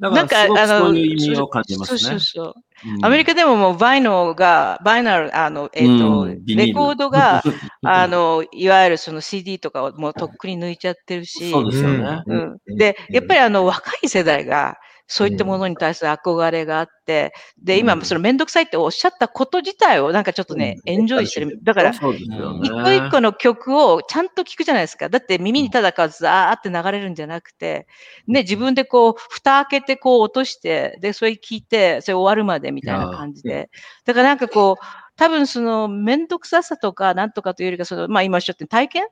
[0.00, 1.98] なんかそういう意味を感じますね。
[1.98, 2.54] そうそうそう。
[2.84, 3.04] うん。
[3.04, 6.42] アメリカでももうバイノが、バイナル、あの、えっ、ール。
[6.46, 7.42] レコードが、
[7.82, 12.22] あの、いわゆるその CD とかをもうとっくに抜いちゃってるし、そうですよね。
[12.26, 12.58] うん。
[12.68, 12.76] うん。
[12.76, 14.76] で、やっぱりあの、若い世代が、
[15.12, 21.58] そういったものに対する憧れがあって、で、今、うんそのめんどくさいっておっしゃったこと自体をなんかちょっとね、うんエンジョイしてる。
[21.64, 21.90] だから。
[21.90, 25.08] 一個一個の曲をちゃんと聞くじゃないですか。
[25.08, 27.88] だって耳にただかザーって流れるんじゃなくて、
[28.28, 33.68] ね、自分でこう、蓋開けてこう落として、で、それ聞いて、それ終わるまでみたいな感じで。
[34.04, 34.84] だからなんかこう、
[35.16, 39.06] 多分その、めんどくささとかなんとかというよりか、その、まあ今おっしゃって体験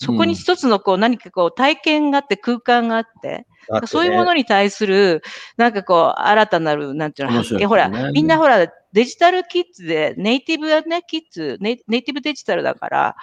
[0.00, 3.86] そこに一つのこう、何かこう、体験があって空間があって、あってね。
[3.86, 5.22] そういうものに対する、
[5.58, 13.16] なんかこう、新たなる、なんていうの、発見ほら、みんなほら、デジタルキッズで、ネイティブはね、キッズネイ、ネイティブデジタルだから、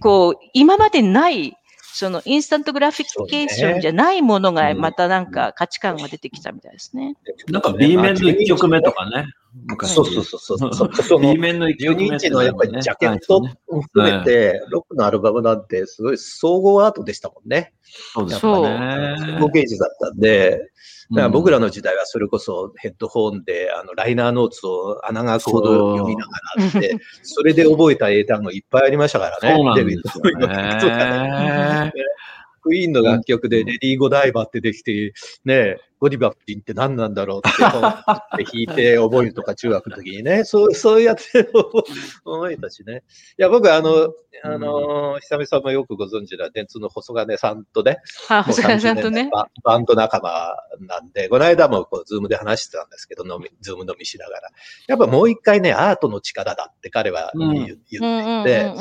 [0.00, 4.78] こう、今までない、そのインスタントグラフィッケーションじゃないものが、うん。
[4.78, 7.14] またなんか価値観が出てきたみたいですね。
[7.48, 9.26] なんか B 面の1曲目とかね。
[9.64, 10.94] 昔そうそうそうそう。
[11.02, 13.38] そ B 面の1曲12目インチのやっぱりジャケット
[13.68, 17.72] を含めて、ロックのアルバムなんてすごい総合アートでしたもんね。
[18.14, 18.40] そうですね。
[18.40, 20.70] 総合芸術だったんで、
[21.10, 29.54] だから僕ららの時代はそれこそヘッドホンで、あの、ライナーノーツを穴が開くほど読みながらって、 それで覚えた英単語いっぱいありましたからね。
[29.56, 30.96] そうなんですよ。
[30.96, 31.92] ね。
[32.62, 35.12] クイーンの楽曲でレディー・ゴダイバーってできて、
[35.44, 41.48] ね、ゴディバッピンって何なんだろうって弾いて覚えるとか中学の時にね、 そうそうやって
[42.24, 43.02] 思えたしね。
[43.38, 49.30] いや、僕あの、あの、久々もよくご存知な電通の細金さんとね、細川さん30とね年。
[49.30, 50.54] ババンド仲間
[50.86, 54.50] なんで、この間もこう、ズームで話してたんですけど、飲み、ズーム飲みしながら。
[54.88, 58.74] やっぱもう一回ね、アートの力だって彼は言,、うん言っていて、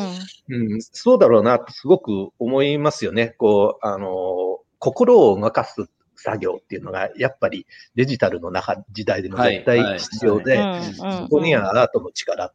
[0.80, 3.36] そうだろうなってすごく思いますよね。
[3.38, 10.60] こう、あの、心を動かす作業っていうのが、やっぱりデジタルの中、時代でも絶対必要で、
[10.94, 12.54] そこにはアートの力っ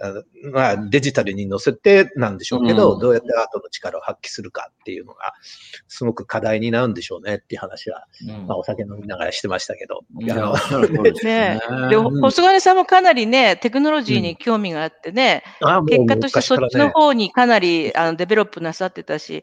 [0.00, 3.00] あのまあ、デジタルに載せてなんでしょうけど、うん。
[3.00, 5.32] どうやってアートの力を発揮するかっていうのが、
[5.88, 8.06] すごく課題になるんでしょうねっていう話は、
[8.46, 10.02] まあ、お酒飲みながらしてましたけど。
[10.20, 11.12] いや、ね。
[11.24, 11.60] ね。
[11.90, 19.42] で、細金さんもかなりね、テクノロジーに興味があってね、う結果としてそっちの方にかなりあのデベロップなさってたし、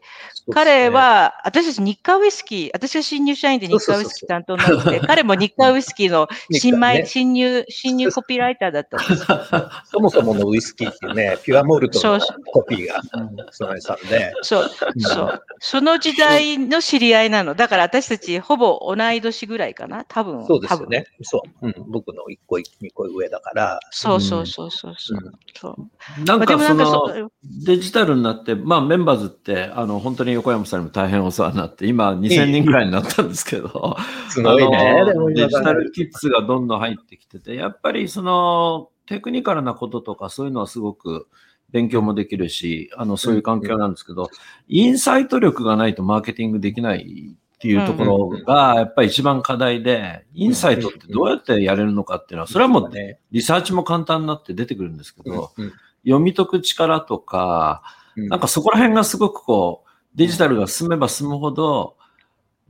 [0.52, 7.06] 彼、は、私たち日課ウイスキー、私が新入社員で日課ウイスキー担当になって、彼も日課ウイスキーの新米、 ね。
[7.06, 9.24] 新入、新入コピーライターだったんです。
[9.90, 13.02] そもそものウイスキーっていうね、 ピュアモルトのコピーが、
[13.50, 14.32] そのさんで。
[14.42, 15.42] そう、そう。
[15.58, 17.54] その時代の知り合いなの。
[17.54, 20.46] だから私たちほぼ同い年ぐらいかな多分。
[20.46, 20.84] そうです多分。
[20.84, 21.06] よね。
[21.22, 21.66] そう。
[21.66, 22.62] うん、僕の1個、2
[22.94, 23.80] 個上だから。
[23.90, 25.20] そうそうそうそうそう。
[25.54, 27.30] そうなんかそでもなんかのそ、
[27.64, 33.96] デジタルになって、まあメンバーズって、あの、本当に横山さんにも大変お世話になって、今2000人ぐらいになったんですけど、
[34.30, 35.04] すごいね。
[35.34, 41.28] デジタルキッズがどんどん入ってきてて、やっぱりその、テクニカルなこととかそういうのはすごく
[41.70, 44.30] 勉強もできるし、あの、そういう環境なんですけど、
[44.68, 55.72] インサイト力がないとマーケティングできないっていうところが、やっぱり一番課題で、インサイトってどうやってやれるのかっていうのは、それはもうね、リサーチも簡単になって出てくるんですけど、うん
[56.04, 57.82] 読み解く力とか、
[58.16, 58.28] うん。
[58.28, 61.96] なんかそこら辺がすごくこう、デジタルが進めば進むほど、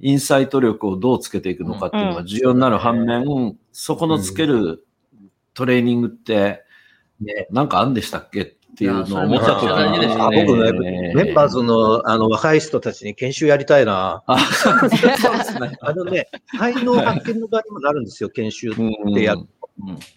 [0.00, 4.86] インサイト力をどうつけていくのかっていうのが重要になる反面、そこのつける
[5.54, 6.62] トレーニングって、
[7.20, 7.46] ね。
[7.50, 8.42] なんかあんでしたっけ？
[8.42, 14.22] っていうのを思った時いやそれめちゃくちゃ大事ですに、あ僕ね、ねメンバーズのあの若い人たちに研修やりたいな。
[14.26, 15.78] あ、そうですね。
[15.80, 19.48] あのね、才能発見の場にもなるんですよ、研修ってやっうん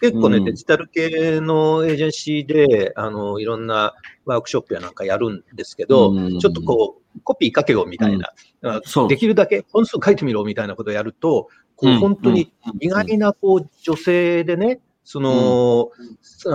[0.00, 0.44] 結構ね、うん。
[0.44, 11.98] デジタル系のエージェンシーで、あの、いろんなワークショップやなんかやるんですけど、うんちょっとこう、コピー書けよみたいな、うできるだけ本数書いてみろみたいなことをやると、こううん。
[11.98, 15.90] 本当に意外なこう女性でね、その、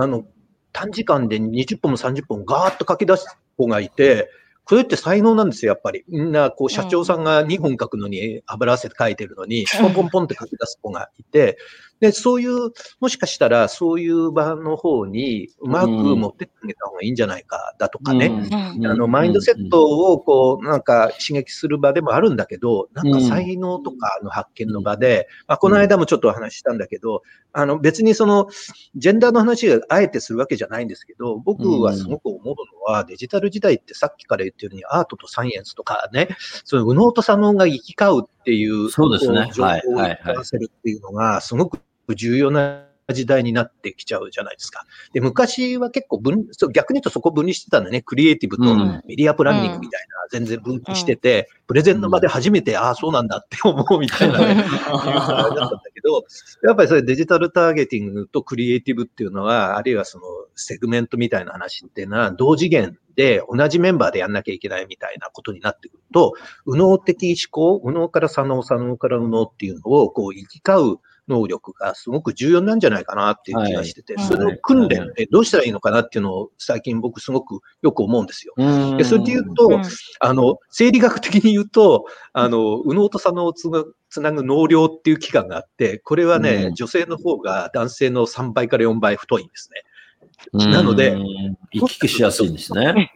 [0.00, 0.26] あの、
[0.70, 4.30] 短時間で20本も30本ガーッと書き出す子がいて、
[4.66, 6.04] これって才能なんですよ、やっぱり。
[6.08, 11.58] みんな、こう、社長さんが2本書くのに油汗書いてるのに、ポンポンポンって書き出す子がいて、
[12.00, 18.26] で、そういう、もしかしたら、そういう場の方にうまく持ってってあげた方がいいんじゃないか、だとかね。
[18.26, 18.86] うん。
[18.86, 27.22] あの、マインドセットを、こう、なんか刺激する場でもあるんだけど、なんか才能とかの発見の場で、まあ、この間もちょっとお話ししたんだけど、
[27.52, 28.48] あの、別にその、
[28.96, 32.54] ジェンダーの話があえてするわけじゃないんですけど、僕はすごく思う
[32.88, 36.28] のは、デジタル時代ってさっきから言ってるように、アートとサイエンスとかね、
[36.64, 39.46] その右脳と左脳が行き交うっていう、そうですね。
[39.46, 41.80] こ情報を合わせるっていうのが、すごく
[42.14, 44.86] 重要な時代になってきちゃうじゃないですか。
[45.12, 48.00] で、昔は結構分、そう逆に言うとそこ分離してたんだね。
[48.00, 56.24] クリエイティブとうんメディアプランニングみたいな、全然分岐してて、プレゼンの場で初めて、ああ、そうなんだって思うみたいなね、 いうだったんだけど、
[56.62, 60.24] やっぱりそれデジタルターゲティングとクリエイティブっていうのは、あるいはその
[60.56, 66.34] セグメントみたいな話っていうのは、同次元で同じメンバーでやんなきゃいけないみたいなことになってくると、
[66.66, 74.26] 右脳的思考、右脳から左脳、左脳から右脳っていうのを、こう、行き交う能力がすごく重要なんじゃないかなっていう気がしてて、はい。
[74.26, 78.54] それの訓練ってどうしたらいいのかなっていうのを最近僕すごくよく思うんですよ。
[78.56, 78.96] うん。
[78.96, 79.82] でそれで言うと、うん。
[80.20, 86.74] あの、生理学的に言うと、あの、右脳と左脳をつなつなぐ脳量っていう器官があって、これはね、うん。
[86.74, 89.82] 女性の方が男性の3倍から4倍太いんですね。
[90.52, 91.24] なのでうん。
[91.72, 93.12] 行き来しやすいんですね。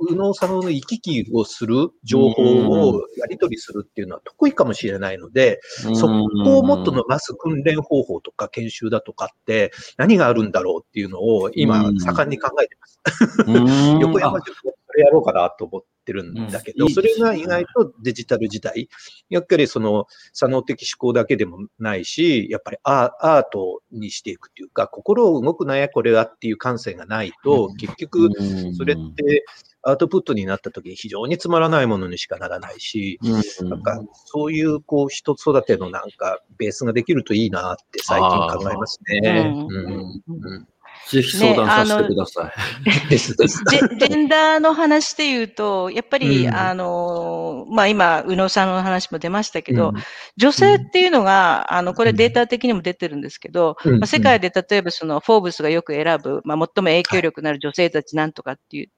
[0.00, 5.60] 右脳左脳の行き来をする情報をやり取りするっていうのは得意かもしれないので、
[5.94, 12.00] そこをもっと伸ばす訓練方法とか研修だとかって何があるんだろうっていうのを今うん。
[12.00, 13.44] 盛んに考えてます。
[13.46, 13.98] うん。
[14.00, 14.54] 横山塾
[14.96, 18.88] れやろうかなと思ってるんだけど、うんそれが意外とデジタル時代、
[19.28, 28.30] やっぱりその、左脳的思考だけでもないし、やっぱりアアートにしていくっていうか、心を動くなやこれはっていう感性がないと、結局、
[28.76, 29.44] それって
[29.82, 33.68] アウトプットになった時に非常につまらないものにしかならないし、うん。
[33.70, 39.52] なんか、そういう、こう、人育てのなんか、ベースができるといいなって最近考えますね。
[39.68, 40.66] うん
[41.10, 42.52] ぜひ相談させてくださ
[42.86, 43.08] い。
[43.10, 43.62] ですです。
[43.68, 49.94] ジェンダーの話で言うと、やっぱり、うんあの、まあ、今、宇野さんの話も出ましたけど、うん
[50.36, 58.88] 女性っていうのが、あの、これデータ的にも出てるんですけど、うんまあ、世界で例えばその、フォーブスがよく選ぶ、まあ、最も影響力のある女性たちなんとかっていう。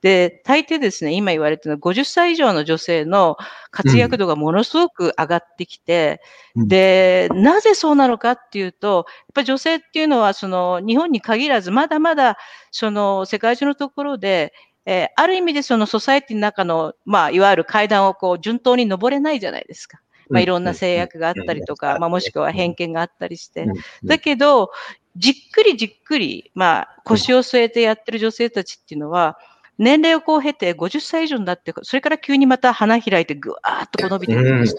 [0.00, 3.36] で、大抵ですね、今言われてるのは50歳以上の女性の
[3.70, 12.38] 活躍度がものすごく上がってきて、うんで、なぜそうなのかっていうと、やっぱり女性っていうのは、その、日本に限らず、まだまだ、
[12.70, 14.52] その、世界中のところで、
[14.84, 20.00] えーある意味でそのソサエティの中の、まあ、いわゆる階段をこう、順当に登れないじゃないですか。
[20.28, 23.66] まあ、いろんな制約があったりとか、まあ、もしくは偏見があったりして。
[24.04, 24.70] だけど、
[25.16, 29.38] じっくりじっくり、まあ、腰を据えてやってる女性たちっていうのは、
[29.78, 34.76] 年齢をこう経て50歳以上になって、それから急にまた花開いてぐわーっとこう伸びてくるんです。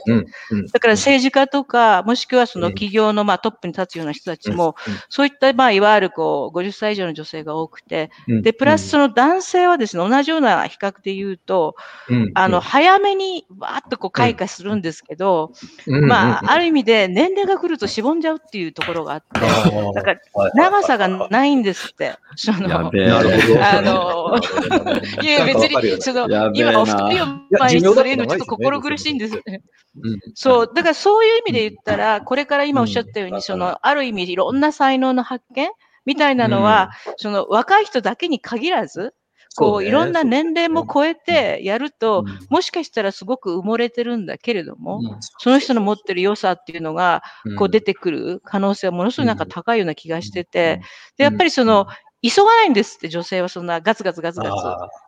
[0.74, 4.76] だから政治家とか、もしくはその企業のまあトップに立つような人たちも、
[5.10, 11.76] そういったまあいわゆるこう50歳以上の女性が多くて、で、プラスその男性はですね、同じような比較で言うと、
[12.34, 15.52] あの、早めにわーっとこう開花するんですけど、
[15.86, 19.40] まあ、ある意味で年齢が来るとしぼんじゃうっていうところがあって、
[19.94, 20.20] だから
[20.56, 22.16] 長さがないんですって。
[22.36, 24.40] その、あの、
[25.22, 27.28] いや、別に、その、今、お二人を
[27.60, 29.42] 前にされるのちょっと心苦しいんです。
[30.36, 35.70] そう、だからそういう意味で言ったら、これから今おっしゃったように、その、ある意味いろんな才能の発見
[36.06, 39.14] みたいなのは、その若い人だけに限らず、
[39.56, 45.02] こう、いろんな年齢も超えてやると、もしかしたらすごく埋もれてるんだけれども、
[45.40, 47.24] その人の持ってる良さっていうのが、
[47.58, 50.80] こう出てくる可能性はものすごいなんか高いような気がしてて、
[51.18, 51.88] で、やっぱりその、
[52.22, 54.58] 急がないんですって、女性はそんなガツガツガツガツ。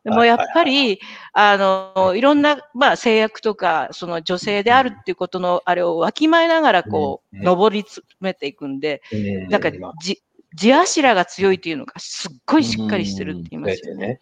[0.03, 0.99] でもやっぱり、
[1.33, 9.01] あの、いろんな、まあ、制約とか、その女性であるっていうことの、あれをわきまえながら、こう、登り詰めていくんで、
[9.49, 10.21] なんか、じ、
[10.55, 14.19] 地柱が強いっていうのがすっごいしっかりしてるって言いますよね。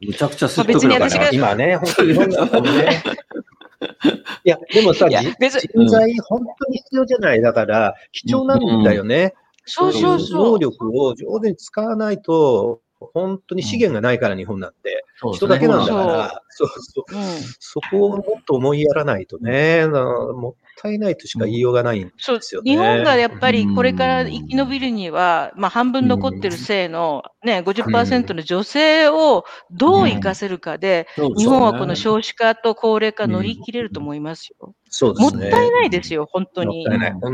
[0.00, 3.02] むちゃくちゃ説得力が今ね、本当にいろんなね。
[4.44, 7.40] いや、でもさ、人材本当に必要じゃない。
[7.40, 9.34] だから、貴重なんだよね。
[9.64, 10.44] そうそうそう。
[10.52, 15.04] 能力を上手に使わないと、本当に資源がないから、日本なんて。
[15.34, 17.22] 人だけなんだから、そうそう、うん、
[17.58, 22.70] そこをもっと思いやらないとね、もったいないとしか言いようがないんですよね。
[22.70, 31.06] 日本がやっぱりこれから生き延びるには、まあ半分残ってる性のね、50%の女性をどう活かせるかで、
[31.36, 34.74] 日本はこの少子化と高齢化乗り切れると思いますよ。
[34.88, 35.42] そうですね。
[35.42, 36.86] もったいないですよ、本当に。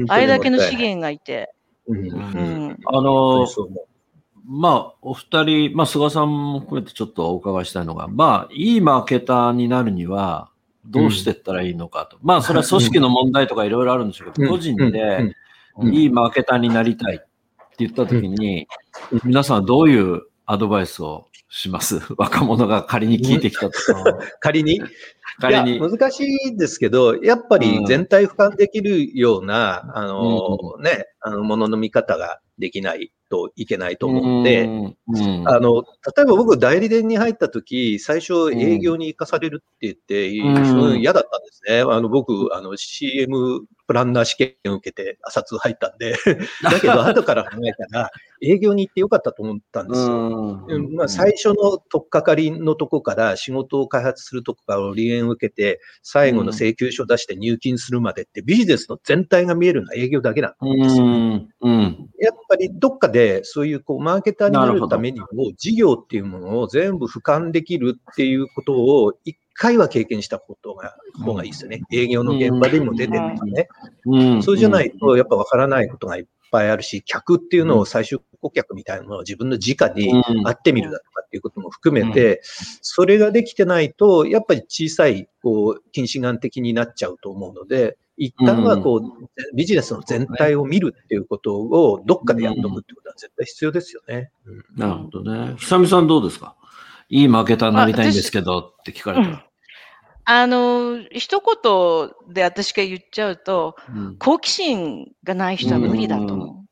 [0.09, 1.53] あれだけの資源がいて。
[1.89, 3.47] うん、あの、
[4.49, 10.51] まあ、お二人、まあ、菅さんも含めてちょっとお伺いしたいのが、まあ、いいマーケターになるには、
[10.85, 12.17] どうしていったらいいのかと。
[12.17, 15.35] うん、まあ、それは組織の問題とかいろいろあるんでしょうけど、個人で
[15.83, 17.27] いいマーケターになりたいって
[17.79, 18.69] 言ったときに、
[19.25, 21.27] 皆さんどういうアドバイスを
[21.57, 22.01] します。
[22.19, 23.73] 若者が仮に聞いてきたと。
[23.95, 24.19] か。
[24.41, 24.81] 仮に？
[25.41, 25.81] 仮に。
[25.81, 34.67] 難しいですけど、やっぱり全体俯瞰できるような、うん、あの、ね、あの、ものの見方ができないといけないと思って、
[35.47, 35.83] あの、
[36.17, 41.81] 例えば僕代理店に入った時、最初営業に行かされるって言って、嫌だったんですね。
[41.81, 46.17] あの、僕、あの、CM プランナー試験を受けて朝通入ったんで
[46.63, 48.11] だけど後から考えたら、
[48.43, 50.89] 営業に行ってよかったと思ったんですよ。
[50.93, 61.07] まあ、最初の取っかかりのとこから仕事を開発するとこから利援を受けて、最後の請求書出して入金するまでってビジネスの全体が見えるのは営業だけなんですよ。
[62.19, 65.27] やっぱりどっかでそういうこうマーケターになるためにも
[65.57, 71.83] 事業っていうものを全部俯瞰できるっていうことを一回は経験したことが、方がいいですよね。
[71.93, 73.69] 営業の現場でも出てるんでね。
[74.43, 82.41] そうじゃないと、やっぱわからないことがいっぱいあるし、客っていうのを最終顧客みたいなのを自分の直に会ってみるだとかっていうことも含めて、
[82.83, 89.03] それができてないと、やっぱり小さい、こう、近視眼的になっちゃうと思うので、一旦はこう、
[89.55, 94.31] ビジネスの全体を見るっていうことをどっかでやっとくってことは絶対必要ですよね。
[94.75, 95.57] なるほどね。
[95.59, 96.57] 久美さんどうですか？
[97.11, 99.46] いいマーケターになりたいんですけどって聞かれたら。
[100.29, 106.66] あの、一言で私が言っちゃうと、うん、好奇心がない人は無理だと思う。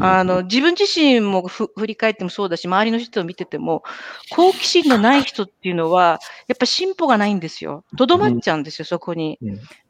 [0.00, 3.82] あの、自分自身も振り返ってもそうだし、周りの人を見てても、
[4.30, 7.84] 好奇心のない人っていうのは、やっぱ進歩がないんですよ。
[7.96, 9.38] とどまっちゃうんですよ、そこに。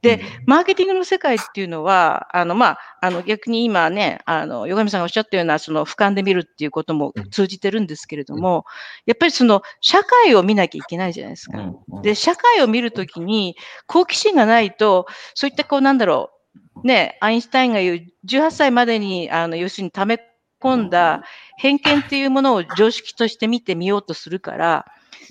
[0.02, 8.64] で、マーケティングの世界っていうのは、あの、まあ、あの、逆に今ね、あの、ヨガミさんがおっしゃったような、その、俯瞰で見るっていうことも通じてるんですけれども、
[9.06, 11.58] やっぱりその、社会を見なきゃいけないじゃないですか。
[12.02, 13.56] で、社会を見るときに、
[13.86, 16.34] 好奇心がないと、そういったこう、なんだろう、
[16.82, 20.20] ね、アインシュタインが言う18歳までに、あの、要するに溜め
[20.60, 21.22] 込んだ
[21.56, 24.86] 偏見っていうものを常識として見てみようとするから、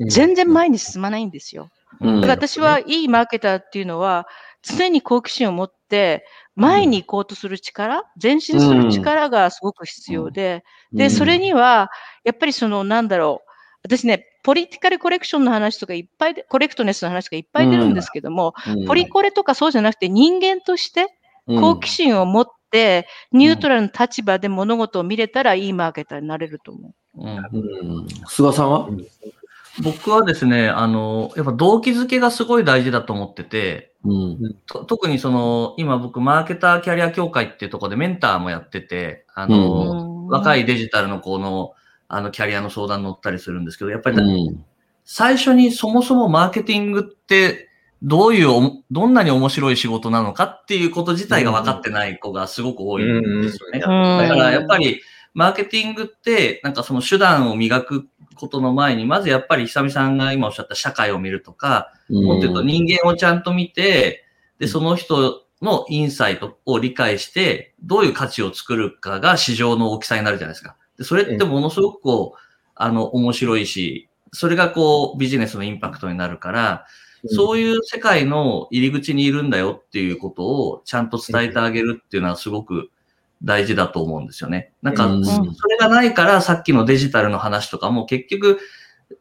[0.09, 1.69] 全然前に進まないんですよ。
[2.01, 4.27] だから私はいいマーケターっていうのは、
[4.61, 6.25] 常に好奇心を持って、
[6.55, 11.91] 前に行こうとする力、前進する力がすごく必要で、で、それには、
[12.23, 13.51] やっぱりその、なんだろう、
[13.83, 18.53] 私ね、ポリティカルコレクションの話とかいっぱいコレクトネスの話とかいっぱい出るんですけども、
[18.87, 21.07] ポリコレとかそうじゃなくて人間として、
[21.47, 26.93] 好奇心を持って、ニュートラルな立場で物事を見れたらいいマーケターになれると思う。
[27.15, 28.89] うん、菅さんは？
[29.81, 34.55] 僕はですね、あの、やっぱ動機づけがすごい大事だと思ってて、うん。
[34.67, 41.73] と特にその、今僕、マーケターキャリア協会っていうところでメンターもやってて、あの、若いデジタルの子の、
[42.07, 44.65] あの、キャリアの相談乗ったりするんですけど、やっぱり、うん。
[45.05, 47.69] 最初にそもそもマーケティングって、
[48.03, 53.75] どういうおも、どんなに面白い仕事なのかっていうこと自体が分かってない子がすごく多いんですよね。
[53.75, 55.01] うんだからやっぱり、
[55.33, 64.25] マーケティングって、なんかその手段を磨くことの前に、まずやっぱり久美さんが今おっしゃった社会を見るとか、もっと言うと人間をちゃんと見て、
[64.59, 70.75] で、その人のインサイトを理解して、どういう価値を作るかが市場の大きさになるじゃないですか。
[70.97, 72.39] で、それってものすごくこう、
[72.75, 76.85] あの、面白いし、それがこう、ビジネスのインパクトになるから、
[77.27, 82.89] そういう世界の入り口にいるんだよっていうことをちゃんと伝えてあげるっていうのはすごく
[83.43, 84.71] 大事だと思うんですよね。
[84.81, 88.59] なんか、うんそれがないからさっきのデジタルの話とかも結局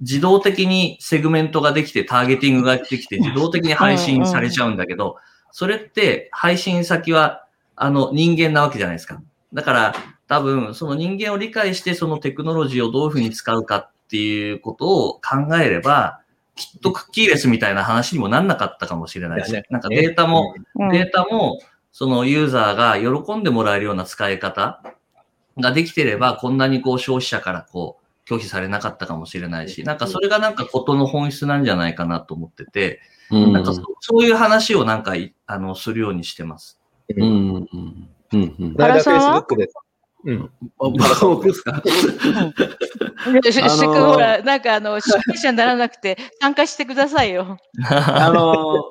[0.01, 5.17] 自動的にセグメントができてターゲティングができて自動的に配信されちゃうんだけど、
[5.51, 7.47] それって配信先は
[7.77, 9.21] あの人間なわけじゃないですか。
[9.53, 9.95] だから
[10.29, 16.22] 多分その人間を理解してそのテクノロジーをどういうふうに使うかっていうことを考えれば、
[16.55, 21.61] きっとクッキーレスみたいな話にもなんなかったかもしれないし、なんかデータも、うんデータも、
[21.93, 24.83] そのユーザーが喜んでもらえるような使い方
[25.59, 33.01] ができてれば、こんなにこう消費者からこう拒否されなかったかもしれないし、なんかそれがなんかことの本質なんじゃないかなと思ってて、
[33.31, 33.53] うん。
[33.53, 36.79] なんかそそういう話をなんかいあのするようにしてます。
[37.17, 37.23] うん。
[37.23, 37.67] うん。
[38.33, 38.75] うん。
[40.25, 40.51] うん。
[40.79, 41.83] 僕ですか？
[44.13, 47.59] ほら、なんかあの、出品者にならなくて参加してくださいよ。
[47.91, 48.91] あの、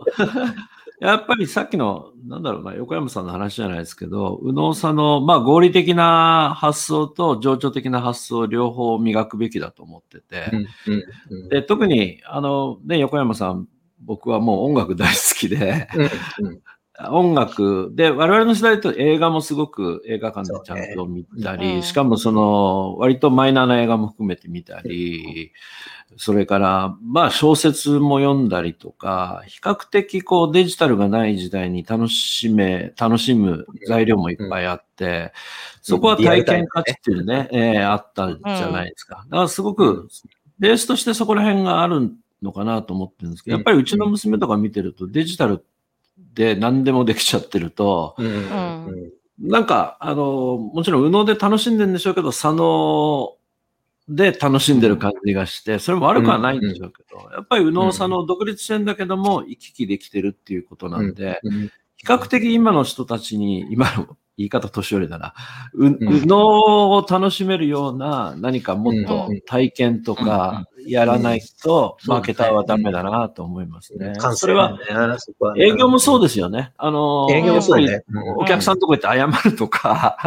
[1.00, 10.52] やっぱりさっきの、なんだろうな、横山さんの話じゃないですけど、右脳さんの、まあ合理的な発想と情緒的な発想両方磨くべきだと思ってて、
[10.88, 11.50] うんうん。
[11.50, 13.68] で、特に、あの、ね、横山さん、
[14.04, 15.88] 僕はもう音楽大好きで、
[16.40, 16.62] うんうん
[17.10, 17.92] 音楽。
[17.94, 25.52] で、我々の時代と映画もすごく映画館でちゃんと見たり、ねうんしかもその、割とマイナーな映画も含めて見たり、
[26.18, 35.34] それから、まあ小説も読んだりとか、比較的こうデジタルがない時代に楽しめ、楽しむ材料もいっぱいあって、
[35.82, 39.26] そこは体験価値っていうね、えーあったじゃないですか。
[39.30, 40.10] だからすごく、
[40.60, 45.64] ベースとしてそこら辺があるのかなと思ってるんですけど、やっぱりうちの娘とか見てるとデジタル
[46.34, 48.26] で何でもできちゃってると、うん。
[48.26, 49.12] うん
[49.42, 53.38] なんか、あの、もちろん、右脳で楽しんでるんでしょうけど、左脳
[54.08, 61.72] で楽しんでる感じがして、それも悪くはないんでしょうけど、やっぱり右脳左脳独立してんだけども、行き来できてるっていうことなんで、うん。
[61.96, 65.34] 比較的今の人たちに、今の言い方年寄りだな、
[65.74, 72.08] う右脳を楽しめるような何かもっと体験とかやらないと、う。
[72.08, 74.14] んマーケターはダメだなと思いますね。
[74.18, 74.78] 感それは、
[75.58, 76.74] 営業もそうですよね。
[76.78, 78.04] あの、営業もそうね。
[78.38, 80.18] お客さんのとこ行って謝るとか、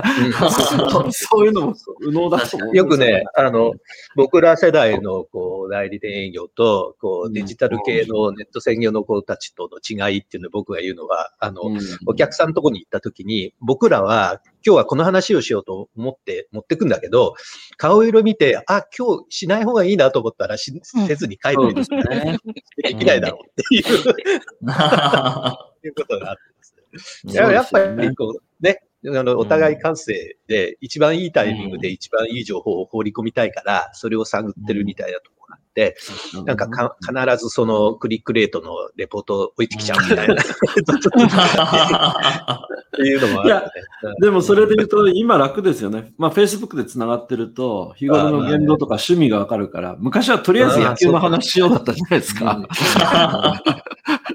[1.11, 2.77] そういうのも右脳だと思う。
[2.77, 3.73] よくね、あの、
[4.17, 17.35] 僕ら世代のこう代理店営業とこうデジタル系のネット専業の子たちとの違いっていうのを僕が言うのは、あの、うん、お客さんのとこに行った時に、僕らは今日はこの話をしようと思って持ってくんだけど、
[17.77, 22.03] 顔色見て、あ、今日しない方がいいなと思ったらしせずに帰るんですね。
[22.03, 22.39] ね。
[22.83, 23.85] できないだろうっていう
[25.87, 26.43] いうことがあって
[26.95, 27.33] ですね。
[27.33, 35.97] いややっぱりこう、ね、あの、お互い感性で一番いいタイミングで一番いい情報を放り込みたいから、それを探ってるみたいなとがあって、
[36.45, 37.13] なんかか必
[37.45, 40.37] ずそのクリックレートのレポートを置いてきちゃうみたいな、っ
[42.97, 43.67] ていうのもあるよね。
[44.21, 46.13] でもそれで言うと、今楽ですよね。
[46.17, 52.61] まあ、Facebook で繋がってると、日頃の言動とか趣味がわかるから、昔はとりあえず野球の話しようだったじゃないですか。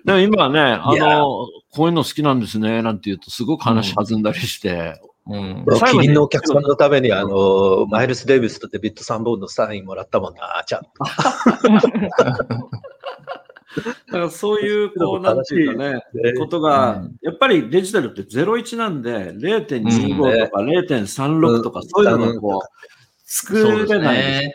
[0.06, 5.00] でも今はね、あの、こういうの好きなんですね、なんて言うと、すごく話弾んだりして、
[5.30, 5.66] うん。
[5.92, 10.82] キリンのお客さんのために、あの、マイルス・デイビスとデビッド・サンボーンのサインもらったもんな、ちゃん。
[10.82, 10.90] と。
[14.08, 16.34] だからそういう、こう、なんていうかね、ね。
[16.40, 17.16] ことが、うん。
[17.22, 22.68] やっぱりデジタルって01なんで、0.25とか0.36とか、そういうのがこう、
[23.26, 24.02] 作れないんですよね。
[24.02, 24.54] それは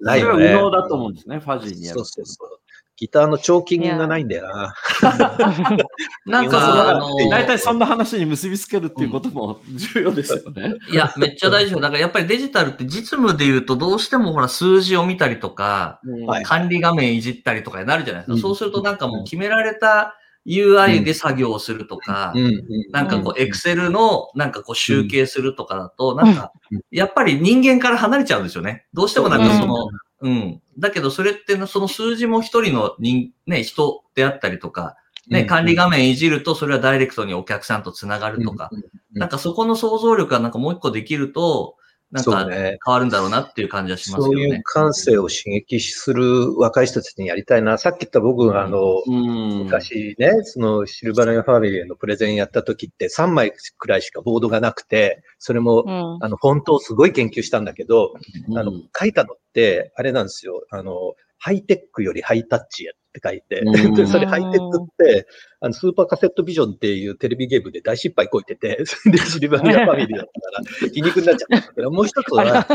[0.00, 0.44] ないよね。
[0.48, 2.63] 右脳だと思うんですね、ファジーにやるそうそうそう。
[2.96, 4.74] ギターの彫金がないんだよな。
[6.26, 10.74] なんか、からあの、大体そんな話に結びつけるっていうことも重要ですよね。
[10.90, 11.80] いや、めっちゃ大事よ。
[11.80, 16.44] だからやっぱりデジタルって実務で言うとどうしてもほら数字を見たりとか、はい。
[16.44, 18.34] 管理画面いじったりとかになるじゃないですか。
[18.34, 18.40] うん。
[18.40, 20.16] そうするとなんかもう決められた
[20.46, 22.44] UI で作業をするとか、うん。
[22.44, 22.62] うん。
[22.92, 26.16] なんかこう、エクセルのなんかこう集計するとかだと、ん。
[26.16, 26.52] なんか、
[26.90, 28.86] やっぱり人間から離れちゃうんですよね。
[28.92, 29.88] どうしてもなんかその、
[30.24, 30.62] うん。
[30.78, 34.96] だけど、それって、その数字も一人の人、ね、人であったりとか、
[35.28, 38.70] ね、管理画面いじると、それはダイレクトにお客さんとつながるとか、
[39.12, 41.76] なんかそこの想像力がなんかもう一個できると、
[42.14, 44.34] なんか変わるんだろうなっていう感じはしますよね。
[44.34, 47.76] そういう感性を刺激する若い人たちにやりたいな。
[47.76, 55.82] さっき言った僕、あの、昔ね、そのシルバニアファミリーのプレゼンやった時って3枚くらいしかボードがなくて、それも、
[56.22, 58.14] あの、フォントをすごい研究したんだけど、
[58.56, 60.64] あの、書いたのって、あれなんですよ。
[60.70, 63.60] あの、ハイテックよりハイタッチやって書いて、
[63.94, 65.26] で、それハイテックって、
[65.60, 71.58] あの、スーパーカセットビジョンっていうテレビゲームで大失敗こいてて、 で、シルバニアファミリーだったから、皮肉になっちゃった。
[71.58, 72.66] んだけど、もう一つは、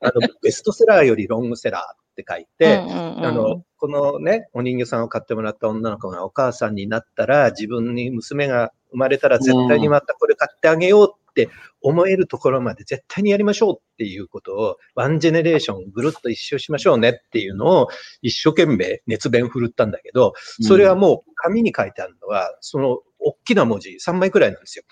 [0.00, 17.88] あの、ベストセラーよりロングセラーって書いて、あの、このね、お人形さんを買ってもらった女の子がお母さんになったら、自分に娘が生まれたら絶対にまたこれ買ってあげようって思えるところまで絶対にやりましょうっていうことを、ワンジェネレーションぐるっと一周しましょうねっていうのを
[18.22, 20.32] 一生懸命熱弁振るったんだけど、
[20.62, 22.98] それはもう紙に書いてあるのは、その
[23.28, 24.84] 大きな文字3枚くらいなんですよ。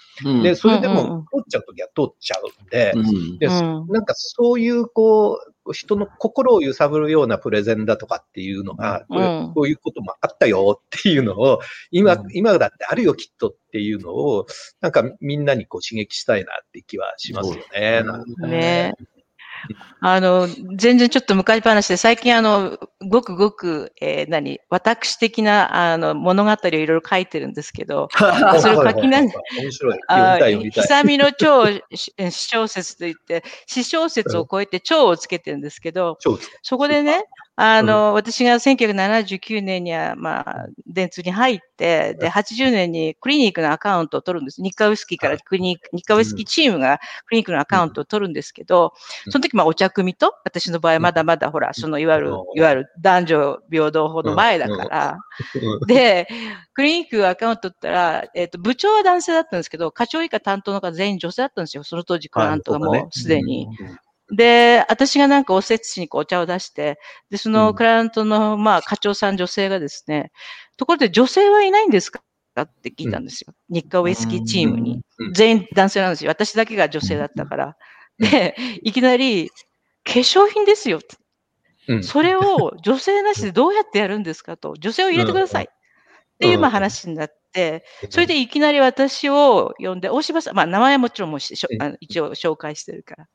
[0.42, 2.66] で、それでも通っちゃうときは通っちゃうん。
[2.68, 2.92] で、
[3.38, 11.60] でなんかそういうこう、人の心を揺さぶるようなプレゼンだとかっていうのが、こうこういうこともあったよっていうのを、
[11.90, 14.46] 今、今だってあるよきっとっていうのを、
[14.80, 18.02] なんかみんなにこう刺激したいなって気はしますよね。
[18.46, 18.94] ね
[20.00, 20.46] あの、
[20.76, 22.78] 全然ちょっと昔話で、最近あの、
[23.08, 28.08] ごくごく、えー、何、私的な、あの、物語をいろいろ書いてるんですけど、
[28.60, 29.98] それを書きながら、面白い。
[30.08, 36.18] あ久見の超私小説といって、私小説を超えて超をつけてるんですけど、
[36.62, 37.24] そこでね、
[37.58, 44.60] あの、うん、私が1979年には、まあ、電通に入って、で、80年にクリニックのアカウントを取るんです。
[44.62, 48.92] 日課ウイスキーからクリニック、日課ウイスキーチームがクリニックのアカウントを取るんですけど、
[49.30, 55.18] その時、まあ、お茶組と、私の場合、まだまだ、ほら、その、いわゆる、いわゆる男女平等法の前だから、
[55.86, 56.28] で、
[56.74, 61.84] クリニックアカウント取ったら、えっ、ー、と、部長は男性だったんですけど、課長以下担当の方全員女性だったんですよ。
[61.84, 63.66] その当時、クラントがもうすでに。
[64.32, 66.98] で、私がなんかおせちにこうお茶を出して、
[67.30, 70.32] で、そのクライアントの、まあ、課長さん女性がですね、
[70.76, 72.20] ところで女性はいないんですか
[72.60, 73.54] って聞いたんですよ。
[73.68, 75.00] 日課ウイスキーチームに。
[75.32, 76.30] 全員男性なんですよ。
[76.30, 77.76] 私だけが女性だったから。
[78.18, 79.50] で、いきなり、
[80.04, 81.00] 化粧品ですよ。
[82.02, 84.74] それを女性なしでどうやってやるんですかと。
[84.78, 85.68] 女性を入れてください。
[85.70, 91.40] っていうまあ話になって、それでいきなり私を呼んで、大柴さん、まあ名前はもちろんもう
[92.00, 93.28] 一応紹介してるから。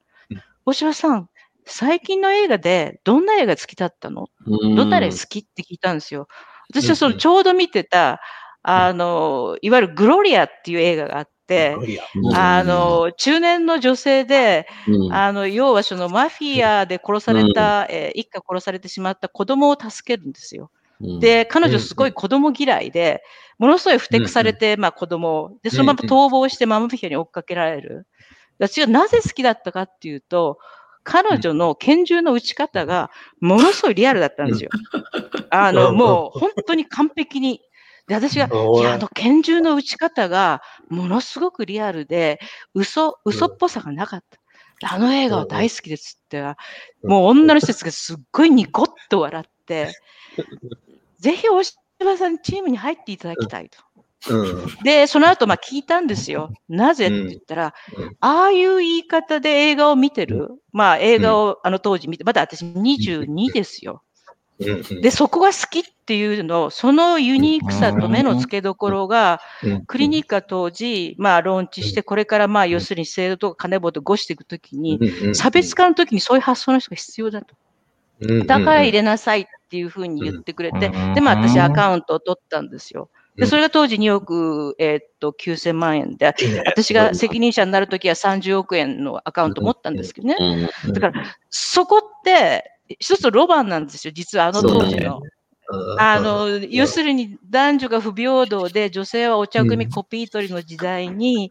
[0.66, 1.30] 大柴さん、
[1.66, 4.28] 最近の映画でどんな映画好きだったの？
[4.76, 6.28] どんな映画好きって聞いたんですよ。
[6.70, 8.22] 私はそのちょうど見てた、
[8.64, 11.82] あの、いわゆるグロリアっていう映画があって、
[12.30, 14.68] あの、中年の女性で、
[15.07, 20.72] あの、要はそのマフィアで殺された、え一家殺されてしまった子供を助けるんですよ。
[21.20, 23.24] で、彼女すごい子供嫌いで、
[23.57, 28.07] ものすごい不適されて、まあ子供で、そのまま逃亡してママフィアに追っかけられる。
[28.62, 30.59] 私がなぜ好きだったかっていうと、
[31.03, 33.09] 彼女の拳銃の撃ち方が
[33.39, 34.70] ものすごいリアルだったんですよ。
[35.49, 37.62] あの、もう本当に完璧に。
[38.07, 42.39] で、私が、いや、あの拳銃の撃ち方がものすごくリアルで、
[42.76, 44.93] 嘘、嘘っぽさがなかった。
[44.93, 46.41] あの映画は大好きですって、
[47.03, 49.91] もう女の人たちがすっごいニコッと笑って、
[51.20, 53.80] ぜひ大島さんチームに入っていただきたいと。
[54.30, 56.53] うん、で、その後、まあ聞いたんですよ。
[56.69, 57.07] なぜ？
[57.07, 64.03] って言ったら、うん、ああいう言い方で映画を見てる、まあ映画をあの当時見て、まだ私22ですよ。
[64.59, 69.41] で、そこが好きっていうの、そのユニークさと目の付けどころが、
[69.88, 74.99] クリニカ当時、まあローンチして、これからまあ要するに制度とか金棒とごしていくときに、
[75.34, 77.55] 差別化のときにそういう発想の人が必要だと。
[78.45, 83.09] だから入れなさいっていうふうに言ってくれて、で、まあ私アカウントを取ったんですよ。
[83.36, 86.34] で、それが当時2億、えー、っと、9000万円で、
[86.65, 90.69] 私が責任者になるときは30億円のアカウント持ったんですけどね。
[90.89, 92.65] だから、そこって、
[92.99, 95.21] 一つロマンなんですよ、実はあの当時の。
[95.97, 101.49] あの、要するに男女が不平等で女性はお茶組コピー取りの時代に、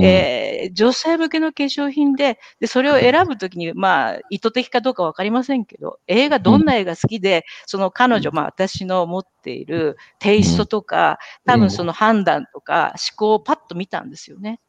[0.00, 14.60] えー、女性向けの化粧品で、で、それを選ぶときに、まあ、意図的かどうかわかりませんけど、映画、どんな映画好きで、その彼女、まあ私の持っているテイストとか、多分その判断とか思考をパッと見たんですよね。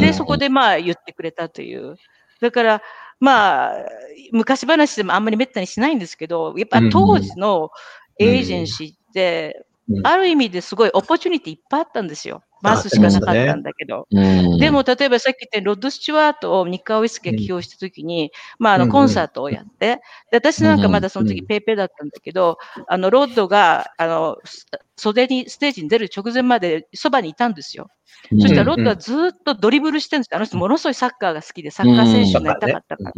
[0.00, 1.96] で、そこでまあ言ってくれたという。
[2.40, 2.82] だから、
[3.18, 3.76] まあ、
[4.32, 7.70] 昔話でもあんまり滅多にしないんですけど、やっぱ当時の
[8.18, 9.66] エージェンシーって、
[10.02, 12.42] ある意味ですごいオポチュニティいっぱいあったんですよ。
[12.66, 14.06] 回すしかなかったんだけど。
[14.10, 20.00] うんでも、例えばさっき言ったロッド・スチュワートをニッカウイスキーが起用したときに、まあ、あの、コンサートをやって、
[20.30, 22.58] で、私なんかまだその時うんペイペイだったんだけど、
[22.88, 27.88] あの、ロッドが、あの、す袖に、ステージに出る直前までそばにいたんですよ。
[28.40, 30.36] そしたらロッドはずーっとドリブルしてるんですよ。
[30.36, 33.12] あの人ものすごいサッカーが好きで、サッカー選手になりたかったから。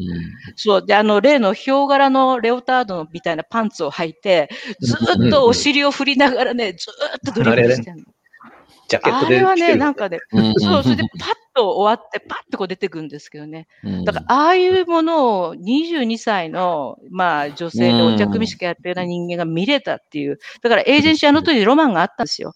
[0.57, 0.87] そう。
[0.87, 8.03] で、あの、例のヒョウ柄のレオタードみたいなパンツを履いて、ずーっとお尻を振りながらね、ずーっとドリブルしてるの。
[8.89, 13.69] ジャケットであれはね、なんかね、うんそう、それでパッと終わって、パッとこう出てくるんですけどね。
[13.85, 20.39] うんだから、ああいうものを22歳の、まあ、女性でお茶組しかやってるような人間が見れたっていう。
[20.63, 22.55] だから、エージェンシーあの当時ロマンがあったんですよ。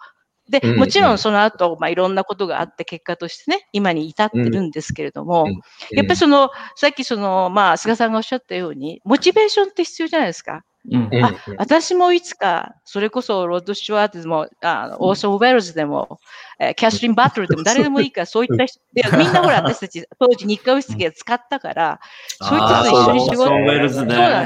[0.49, 5.61] で、うんもちろんその後、まあ、いろんなことがあって、結果としてね、今に至ってるんですけれども、うん
[5.91, 10.65] やっぱりその、さっきその、まあ、菅さんがおっしゃったように、モチベーションって必要じゃないですか。
[10.91, 11.09] うん。
[11.13, 16.19] うんあ私もいつか、それこそロッド・スチュワートでも、あのオーソン・ウェルズでも、
[16.59, 22.01] えーキャスリン・バトルでも誰でもいいから、そういった人、 いやみんなほら、私たち、当時ニッカウイスキーを使ったから、
[22.41, 24.15] そういった人と一緒に仕事、あーそうオーソンウェルズね。
[24.15, 24.43] そうな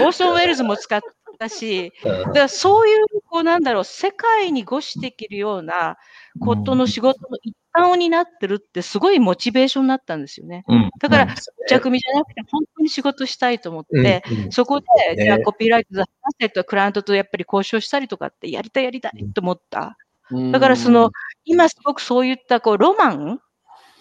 [0.00, 1.00] のオーソン・ウェルズも使っ
[1.38, 2.12] たし、うん。
[2.18, 5.96] だからそういう、こうなんだろう、世界にごしできるような
[6.40, 10.64] ことの仕事の一端を担ってるって、すごいモチベーションになったんですよね。
[10.68, 10.90] うん。
[11.00, 11.30] だから、うん。
[11.30, 11.34] お
[11.68, 14.52] 茶組じゃなくて、本当に仕事したいと思って、うんうん。
[14.52, 19.96] そこで、ねじゃあコピーライトで話したりとか、クライアントとやっぱり交渉したりとかって、やりたいやりたいと思った。
[20.52, 21.10] だからその、
[21.44, 23.40] 今すごくそういったこうロマン、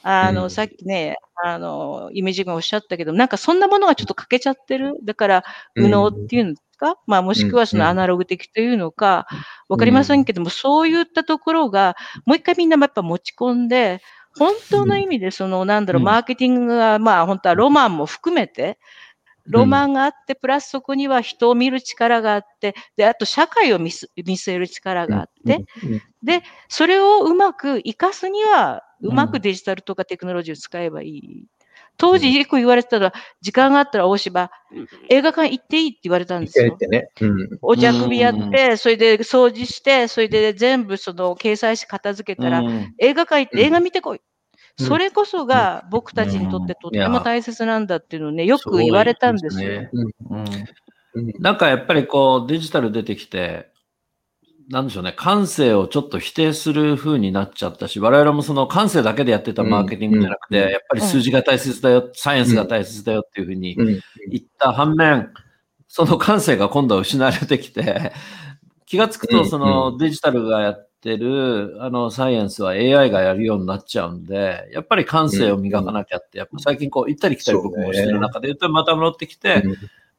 [0.03, 0.49] あの、うん。
[0.49, 4.93] さっきね、あの、イメージがおっしゃったけど、なんかそんなものがちょっと欠けちゃってる？
[5.03, 5.43] だから、
[5.75, 9.27] 右脳っていうんですか、まあもしくはそのアナログ的というのか、
[9.69, 11.95] わかりませんけども、そういったところが、
[12.25, 14.01] もう一回みんなやっぱ持ち込んで、
[14.37, 16.05] 本当の意味でその、なんだろう、うん。
[16.05, 18.77] マーケティングが、まあ本当はロマンも含めて、
[19.47, 26.01] ロマンがあって、プラスそこには人を見る力があって、で、あと社会を見す見据える力があって、うん
[26.67, 31.45] それをうまく活かすには、うまくデジタルとかテクノロジーを使えばいい。
[31.97, 34.51] 当時、よく言われてたのは、時間があったら大芝、
[35.09, 36.65] 映画館行っていいって言われたんですよ。
[36.65, 37.09] 言ってね。
[37.21, 44.21] うんお茶首やって、それで掃除して、それで全部その掲載誌片付けたら、うん映画館行って映画見てこい。
[44.79, 44.85] うん。
[44.87, 49.81] それこそが僕たちにとってとっても大切なんだっていうのをね、よく言われたんですよ。
[49.93, 50.45] そううん。
[51.13, 51.33] うん。
[51.39, 53.71] なんかやっぱりこうデジタル出てきて、
[54.69, 60.71] なんでしょうね、感性をちょっと否定する風になっちゃったし、我々もその感性だけでやってたマーケティングじゃなくて、うん。
[60.71, 63.85] やっぱり数字が大切だよ、サイエンスが大切だよっていう風にうん。
[63.87, 65.31] 言った反面、
[65.87, 68.11] その感性が今度は失われてきて、
[68.85, 79.63] 気がつくとそのデジタルがやってるあのサイエンスは AI がやるようになっちゃうんで、やっぱり感性を磨かなきゃって、やっぱ最近こう行ったり来たり僕もしてる中で言うとまた戻ってきて、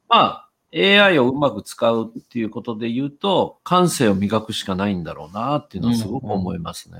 [0.07, 6.99] まあ、AI をうまく使うっていうことで言うと、感性を磨くしかないんだろうなっていうのはすごく思いますね。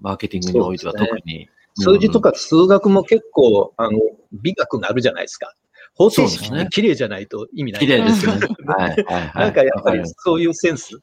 [0.00, 1.48] マーケティングにおいては特に。
[1.74, 3.98] 数字とか数学も結構、あの、
[4.32, 5.54] 美学があるじゃないですか。
[5.94, 7.80] 方程式って綺麗じゃないと意味ない。
[7.80, 8.46] 綺麗ですよね。
[8.66, 9.04] はい。
[9.34, 11.00] なんかやっぱりそういうセンス、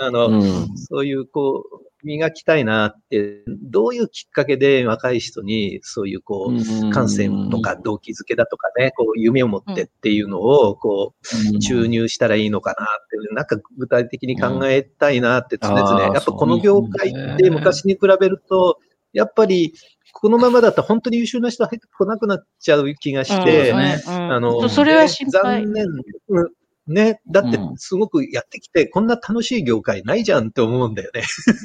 [0.00, 0.42] あの、るうん。
[0.76, 11.14] そういうこう、磨きたいなって、どういうきっかけで若い人にそういうこう、感性とか動機づけだとかね、こう夢を持ってっていうのをこ
[11.54, 12.86] う注入したらいいのかなっ
[13.28, 16.00] て、なんか具体的に考えたいなって常々。
[16.00, 18.78] やっぱこの業界って昔に比べると、
[19.12, 19.74] やっぱり
[20.12, 23.72] このままだと本当に優秀な人入ってこなくなっちゃう気がして、
[24.06, 25.64] あの、それは心配。
[25.64, 25.86] 残念。
[26.28, 26.57] うん
[26.92, 27.20] ね。
[27.30, 27.76] だってう、ん。
[27.76, 31.22] すごくやってきて、こんな楽しい業界ないじゃんって思うんだよね。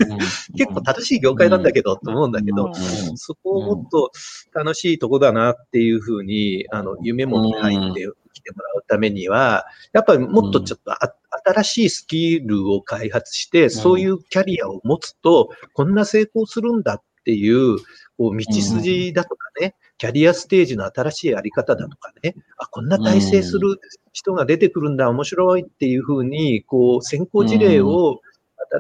[0.58, 2.70] 結構楽しい業界なんだけど、と思うんだけど、う
[3.14, 3.18] ん。
[3.18, 4.12] そこをもっと
[4.54, 11.14] 楽しいとこだなっていうふうに、あの、夢持って入ってきてもらうためには、やっぱりもっとちょっとあ
[11.46, 17.78] 新しいスキルを開発して、そういうキャリアを持つと、こんな成功するんだっていう、
[18.18, 23.80] こう、道筋だとかね、キャリアステージの新しいあり方だとかね、あ、こんな体制する
[24.12, 28.20] 人が出てくるんだ、面白いっていうふうに、こう、先行事例を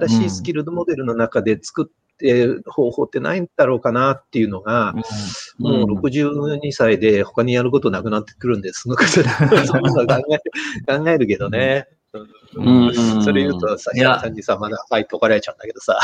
[0.01, 4.95] 新しいスキルモデルの中で作って方法ってないんだろうかなっていうのが、
[5.59, 8.81] もう62歳で他にやることなくなってくるんです。
[8.81, 9.07] そのこと
[9.65, 11.87] そんなの考え考えるけどね。
[12.55, 15.99] うんそれ言うと、さ、いやさんにさ、まだはいと怒られちゃうんだけどさ。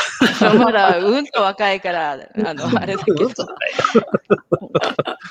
[0.58, 3.28] まだうんと若いから、あの、あれだけど。
[3.28, 3.56] 嘘だ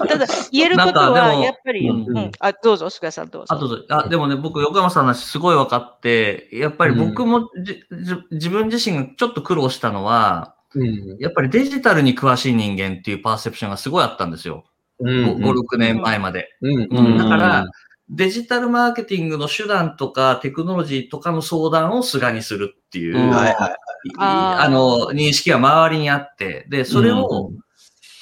[0.06, 3.54] ただ、言えることは、なんかでもやっぱり、ううんん、あ、どうぞ、菅さんどうぞ。
[3.54, 11.16] あと、あ、でもね、僕、横山さんの話すごい分かって、やっぱり僕もじ、じ自分自身がちょっと苦労したのは、うん。
[11.18, 14.64] やっぱりデジタルに詳しい人間っていうパーセプションがすごいあったんですよ。
[15.00, 16.48] うん5、6年前まで。
[16.60, 16.88] うん。
[16.90, 17.66] うんだから、
[18.10, 23.30] デジタルマーケティングの手段とかテクノロジーとかの相談を菅にするっていう、うん。
[23.30, 23.76] はいはい。
[24.18, 24.64] あー。
[24.64, 27.50] あの、認識が周りにあって、で、それを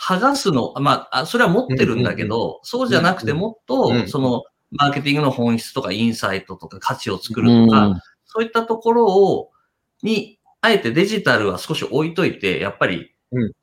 [0.02, 9.50] 剥がすの、まあ、あそれは持ってるんだけど、そうじゃなくてもっと、うんその、マーケティングの本質とかインサイトとか価値を作るとか、そういったところを、
[10.02, 13.10] に、あえてデジタルは少し置いといて、やっぱり、うん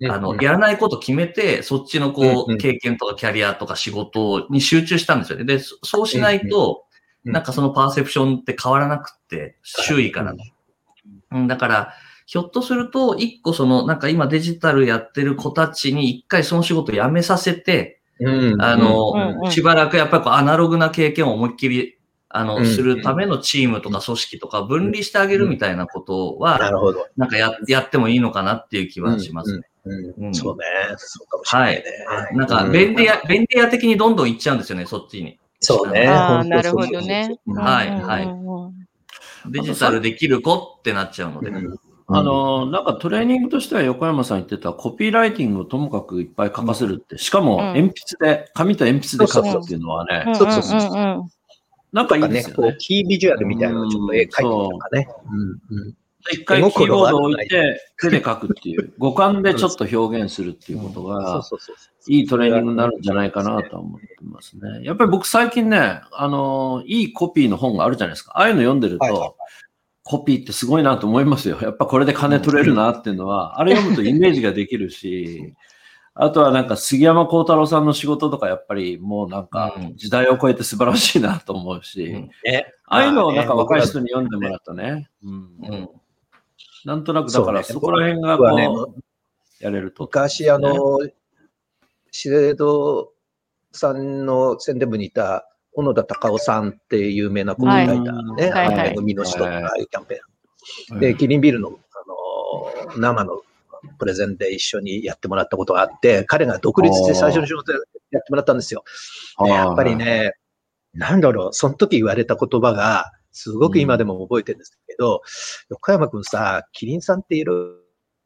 [0.09, 5.45] あの、やらないこと決めて、そっちのこう経験とかキャリアとか仕事に集中したんですよね。
[5.45, 6.93] で、そそうしないと、うん
[7.25, 10.43] なんかそのパーセプションって変わらなくって、周囲からの。
[11.31, 11.93] うん、だから、
[12.25, 21.97] ひょっとすると、一個その、なんか今デジタルやってる子たちに一回その仕事辞めさせて、うんあの、しばらくやっぱりこうアナログな経験を思いっきり、
[22.35, 27.05] あの、うんするためのチームとか組織とか分離してあげるみたいなことは、なるほど。
[27.15, 29.67] なんかや、やってもいいのかなっていう気はしますね。
[29.85, 30.65] うんうんそうね。
[30.97, 31.83] そうかもしれないね。
[32.33, 35.39] なんか、うん便利屋、便利屋的にどんどん行っちゃうんですよね、そっちに。
[35.59, 36.07] そうね。
[36.07, 37.37] ああ、なるほそうどね。
[37.47, 38.27] はいはい
[39.45, 41.49] デジタルできる子ってなっちゃうので。
[41.49, 50.25] うんあの、なんかトレーニングとしては横山さん言ってたコピーライティングをともかくいっぱい書かせるって、しかもうん鉛筆で、紙と鉛筆で書くっていうのはね、
[51.93, 52.75] なんかいいですよね。
[52.79, 55.07] キービジュアルみたいなのをちょっと絵描いてみるとかね。
[55.31, 55.95] うんうん
[56.31, 61.43] 一回キーボードを置いて手で書くっていう、五感でちょっと表現するっていうことが。
[62.07, 64.83] いいトレーニングになるんじゃないかなとは思ってますね。
[64.83, 68.33] やっぱり僕最近ね、あの、いいコピーの本があるじゃないですか。
[68.35, 69.35] ああいうの読んでると、
[70.03, 71.57] コピーってすごいなと思いますよ。
[71.61, 75.53] やっぱこれで金取れるなっていうのは、あれ読むとイメージができるし、
[76.15, 79.95] あとはなんか杉山幸太郎さんの仕事とかやっぱりもうなんかうん。
[79.95, 82.29] 時代を超えて素晴らしいなと思うし、うん。
[82.45, 82.67] ね。
[82.85, 85.09] ああいうのをなんか若い人に読んでもらったね。
[85.23, 85.33] うん。
[85.33, 85.89] うん。
[86.85, 90.03] なんとなくだからそこら辺がこう、やれると。
[90.03, 90.99] 昔、あの、
[92.11, 93.11] 資生堂
[93.71, 98.67] さんの宣伝部にいた小野田隆夫さんっていう有名なコピーライターね、はい。
[98.67, 99.81] はいあの人とかい。
[99.81, 100.95] うキャンペーン。
[100.95, 101.71] うんで、キリンビールの、あ
[102.95, 103.41] の、生の
[103.99, 108.83] プレゼンで一緒にやってもらったことがあって、彼が独立して最初の仕事やってもらったんですよ。
[109.43, 110.33] でやっぱりね、
[110.93, 115.21] なんだろう、その時言われた言葉が、すごく今でも覚えてるんですけど、
[115.69, 117.77] 横山くんさ、キリンさんっていろ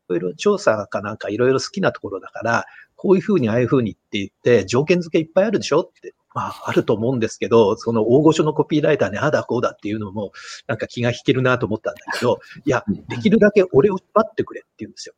[0.09, 6.13] いろ調査かなんかいろいろ好きなところだから、こういうふうにああいうふうにって言って、条件付けいっぱいあるでしょって。
[6.37, 10.33] まあ、あると思うんですけど、その大御所のコピーライターにああだこうだっていうのも、
[10.67, 15.15] なんか気が引けるなと思ったんだけど、いや、できるだけ俺を縛ってくれって言うんですよ。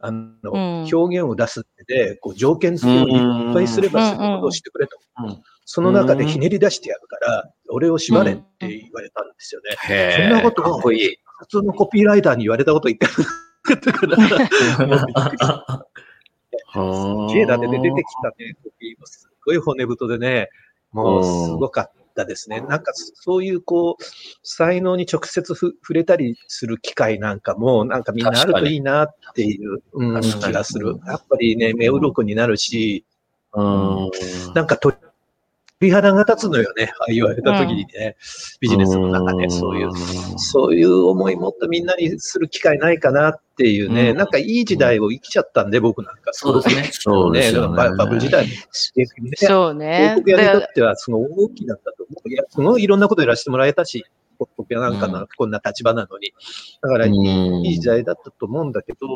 [0.00, 0.88] あの、うん。
[0.92, 4.96] 表現を出すってで、こう条件付けをいっぱいすればするほどしてくれと。
[5.24, 5.42] うん。
[5.64, 9.76] その中でひねり出してやるから、俺を縛れって言われたんですよね。
[9.84, 11.16] へそんなことかっこいい。
[11.38, 13.36] 普通のコピーライターに言われたこと一回もな
[13.66, 13.92] かった。
[13.92, 14.06] か
[14.76, 17.92] ら、もうびっくりしたはジェダで出てき
[18.22, 19.06] たね、コピーも。
[19.06, 20.48] すっごい骨太でね、
[20.92, 22.60] もうすごかったですね。
[22.60, 24.04] なんかそういうこう、
[24.42, 30.96] 才能に直接ふ触れたりする機会なんかも、なんかみんなあるといいなっていう、うん、気がする。
[31.06, 33.04] やっぱりね、目鱗になるし、
[33.52, 34.10] うん
[34.54, 34.76] なんか
[35.80, 38.16] 鳥肌が立つのよね、ああ言われた時にね、
[38.60, 39.90] ビジネスの中でそういう。
[40.36, 46.32] そういう思いもっとみんなにする機会ないかなっていうね、うんなんかいい時代を生きちゃったんで、僕なんか。
[46.32, 46.90] そうですね。
[46.92, 47.76] そうですよね。
[47.76, 48.52] ババブル時代に。
[49.36, 50.20] そうね広。
[50.20, 52.28] 告屋にとっては、その大きなったと思う。
[52.28, 54.04] いや、すごいいろんなことやらせてもらえたし、
[54.40, 56.32] 広告屋なんかうのこんな立場なのに。
[56.82, 59.06] だから、いうんい時代だったと思うんだけど、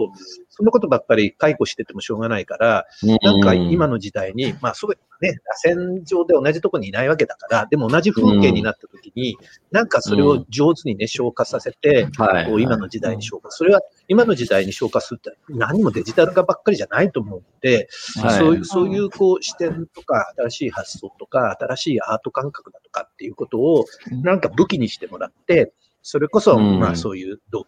[0.51, 9.37] そんなことばっかり解雇しててもしょうがないから、なんか今の時代に、まあそうね、螺旋状で同じとこにいないわけだから、でも同じ風景になった時に、
[9.71, 12.47] なんかそれを上手にね、消化させて、はい。
[12.47, 13.51] こう今の時代に消化。
[13.51, 17.89] それは今の時代に消化するって何もデジタル化ばっかりじゃないと思うので、
[18.21, 18.39] はい。
[18.39, 25.73] そういう、そういうこう視点とか、新しい発想とか、新しいアート感覚だとかっていうことを、なんか武器にしてもらって、
[26.03, 26.79] それこそ、うん。
[26.79, 27.67] まあそういうど、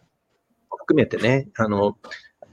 [0.69, 1.97] 含めてね、あの、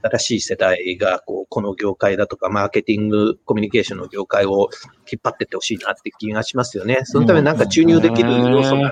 [0.09, 4.69] 新しい世代が、こう、この業界だとか、マーケティング、コミュニケーションの業界を
[5.11, 6.99] 引っ張ってってほしいなって気がしますよね。
[7.03, 8.91] そのためになんか注入できる要素があればね、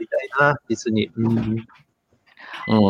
[0.00, 1.10] りたいな、実に。
[1.16, 1.66] うんうん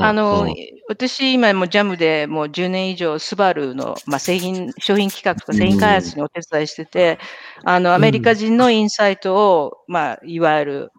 [0.03, 0.55] あの、うん
[0.89, 7.21] 私、今もジャムでもう10年以上、スバルの、まあ、製品、商品企画とか製品開発にお手伝いしてて、
[7.63, 10.91] あの、アメリカ人のインサイトを、まあ、いわゆる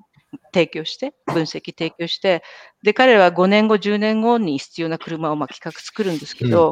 [0.54, 2.44] 提供して、分析提供して、
[2.84, 6.72] で、彼らは5年後、10年後に必要な車をまあ企画作るんですけど、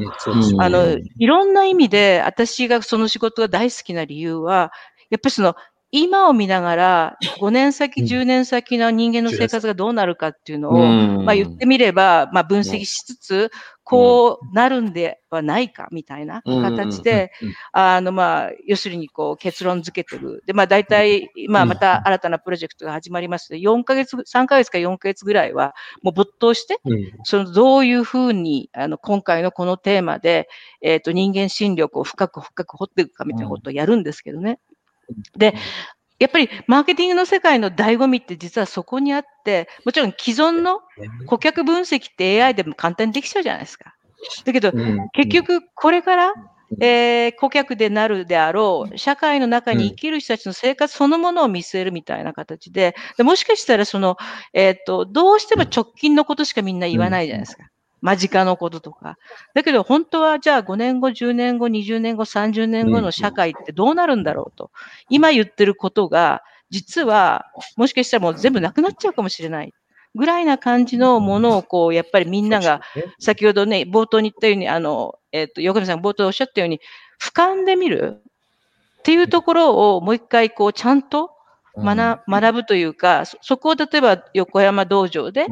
[0.59, 4.71] あの、いろんな意味で、私がその仕事が大好きな理由は、
[5.09, 5.55] やっぱりその、
[5.91, 10.73] 今を見ながら、 5年先、10年先の人間の生活がどうなるかっていうのを、
[11.23, 13.51] まあ言ってみれば、まあ分析しつつ、
[13.83, 17.31] こうなるんではないかみたいな形で、
[17.71, 20.43] あのまあ、要するにこう結論付けてる。
[20.45, 23.51] で、まあ大体、まあまた新たなプロジェクトが始まります。
[23.51, 25.73] ので、4ヶ月、3ヶ月か4ヶ月ぐらいは、
[26.03, 26.79] もう没頭して、
[27.23, 30.49] そのどういうふうに、あの今回のこのテーマで、
[30.81, 34.59] えっ、と人間心力を深く深く掘っていくかみたいなことをやるんですけどね。
[35.37, 35.55] で、
[36.19, 40.81] やっぱりマーケティングの世界の醍醐味って実はそこにあって、もちろん既存の
[41.27, 43.95] 顧客分析って AI でも簡単にできちゃうじゃないですか。
[44.43, 44.73] だけど、
[45.13, 46.33] 結局これから、
[46.81, 54.17] えー、顧客でなるであろう、社会の中に生きる人たちの生活そのものを見据えるみたいな形で、でもしかしたらその、
[54.53, 57.63] えっ、ー、と、どうしても直近のことしかみんな言わないじゃないですか。
[58.01, 59.17] 間近のこととか。
[59.53, 64.71] だけど本当はじゃあ5年後、10年後、20年後、30年後の社会ってどうなるんだろうと。
[65.09, 67.45] 今言ってることが、実は
[67.77, 69.73] もしかしたらもう全部なくなっちゃうかもしれない。
[70.15, 72.81] ぐらいな感じのものを、こう、やっぱりみんなが、
[73.19, 76.81] 先ほどね、冒頭に言ったように、あの、えっ、ー、と、横見さん冒頭おっしゃったように、
[77.21, 78.21] 俯瞰で見る
[78.99, 81.31] っていうところをもう一回、こう、ちゃんと
[81.77, 85.47] 学学ぶというか、そこを例えば横山道場で、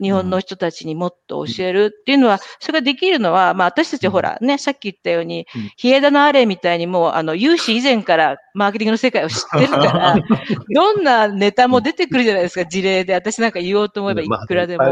[0.00, 10.16] 日本の人たちにもっと教えるっていうのは、それができるのは、まあ私たちほらね、さっき言ったように、日枝のアレみたいにもう、あの、有志以前からマーケティングの世界を知ってるから、
[10.74, 13.14] どんなネタも出てくるじゃないですか、事例で。
[13.14, 14.84] 私なんか言おうと思えばいくらでも。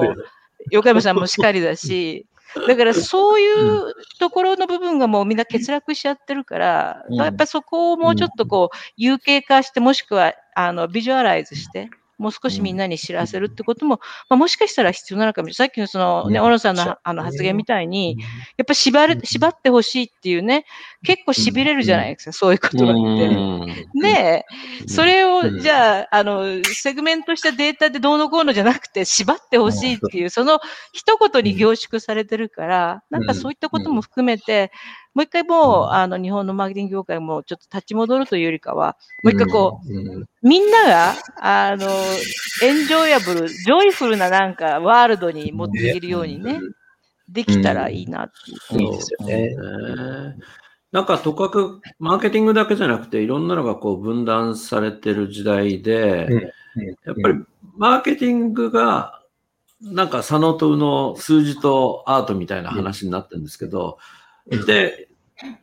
[0.71, 2.27] 横山さんもしっかりだし、
[2.67, 11.91] だからそういうところの部分がもうみんな欠落しちゃってるから、やっぱそこをもうちょっとこう、有形化して、もしくは、あの、ビジュアライズして、
[12.25, 14.01] もう少しみんなに知らせるってことも、
[14.31, 15.69] まあ、もしかしたら必要なのかもしれない。
[15.69, 18.17] さっきのそのね、小野さんのあの発言みたいに、
[18.57, 20.65] やっぱ縛る、縛ってほしいっていうね、
[21.05, 23.27] 結構痺れるじゃないですか、そういうことが言って。
[23.29, 23.89] る。
[24.01, 24.47] で、
[24.87, 30.61] それを、じゃあ、あの、セグメントしたデータでどうのこうのじゃなくて、縛ってほしいっていう、その
[30.95, 34.73] 一言に凝縮されてるから、なんかそういったことも含めて、
[35.15, 41.87] もう一回もう、あの、日本のマーケティング業界もちょっと立ち戻るというよりかは、もう一回こう、みんなが、あの、
[42.63, 46.61] enjoyable、joyful ななんかワールドに持っていけるようにね、
[47.29, 48.33] できたらいいなっ
[48.71, 48.83] ていう。
[48.83, 49.57] いいですよね。
[50.91, 56.53] なんかとかくマーケティングだけじゃなくていろんなのがこう分断されてる時代で、
[57.05, 57.45] やっぱり
[57.77, 59.21] マーケティングが
[59.81, 63.99] なんか左脳と右脳の数字とアートみたいな話になってるんですけど、
[64.47, 65.09] で、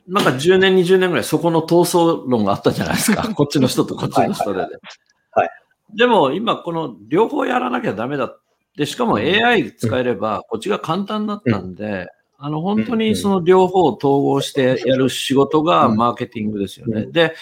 [0.08, 3.30] なんか10年、20年ぐらいそこの闘争論があったじゃないですか。
[3.34, 4.60] こっちの人とこっちの人で。
[4.60, 4.70] はい、
[5.32, 5.50] はい。
[5.96, 8.36] でも今この両方やらなきゃダメだ。
[8.76, 12.08] で、しかも AI 使えればこっちが簡単だったんで、
[12.38, 17.06] あの本当にその両方を統合してやる仕事がマーケティングですよね。
[17.06, 17.36] で、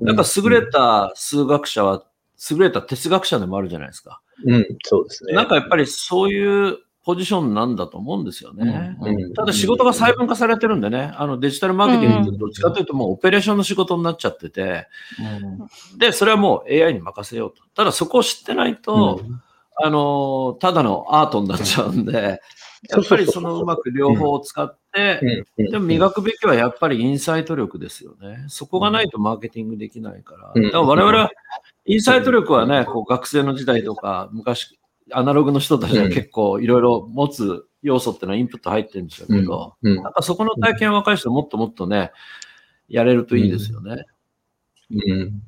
[0.00, 2.04] なんか優れた数学者は
[2.50, 4.20] 優れた哲学者でもあるじゃないですか。
[4.44, 5.34] うん、そうですね。
[5.34, 8.96] なんかやっぱりそういうポジションなんだと思うんですよね。
[9.00, 14.88] うん、ただ仕事が細分化されてるんでね、あのデジタルマーケティングってどっちかというともうオペレーションの仕事になっちゃってて、
[15.92, 17.62] うん、で、それはもう AI に任せようと。
[17.76, 19.40] ただそこを知ってないと、うん、
[19.76, 22.40] あの、ただのアートになっちゃうんで、
[22.90, 28.46] やっぱりそのうまく両方を使って、でも磨くべきはやっぱりインサイト力ですよね。
[28.48, 30.60] そこがないとマーケティングできないから。
[30.60, 31.30] だから我々は
[31.84, 34.76] インサイト力はね、こう学生の時代とか昔
[35.12, 39.92] アナログの人たちは結構いろいろ持つ要素っていうのはインプット入ってるんでしょうけど、うん。
[39.98, 42.10] うん、なんかそこの体験若い人もっともっとね、
[42.88, 44.04] やれるといいですよね。
[44.90, 45.42] うん。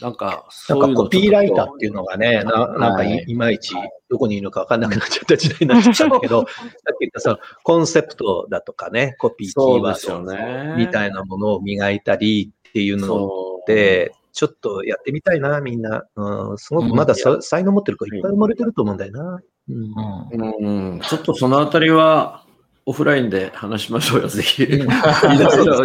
[0.00, 3.74] なんか、そういうコピーライターっていうのがね、ななんかい,、まいち
[4.08, 6.52] どこにいるのか分かんなくなっちゃった時代になっちゃったけど、 さ
[6.92, 13.30] っき言ったそのコンセプトだとかね、コピー、キーワードみたいなものを磨いたりっていうの
[13.66, 16.04] で、ちょっとやってみたいな、みんな。
[16.16, 19.40] うん、すごくまださ、うん、才能持ってる子いっぱい生まれてると思うんだよな。
[19.68, 20.92] うん。
[20.92, 22.44] うん、ちょっとそのあたりは、
[22.86, 24.66] オフラインで話しましょうよ、ぜひ。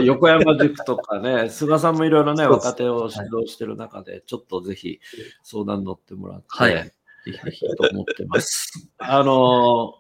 [0.03, 4.99] 横山塾とかね、菅さんもいろいろね、若手を指導してる中で、ちょっとぜひ
[5.43, 6.91] 相談乗ってもらって、はい、ぜ
[7.25, 8.89] ひぜひと思ってます。
[8.97, 9.93] あの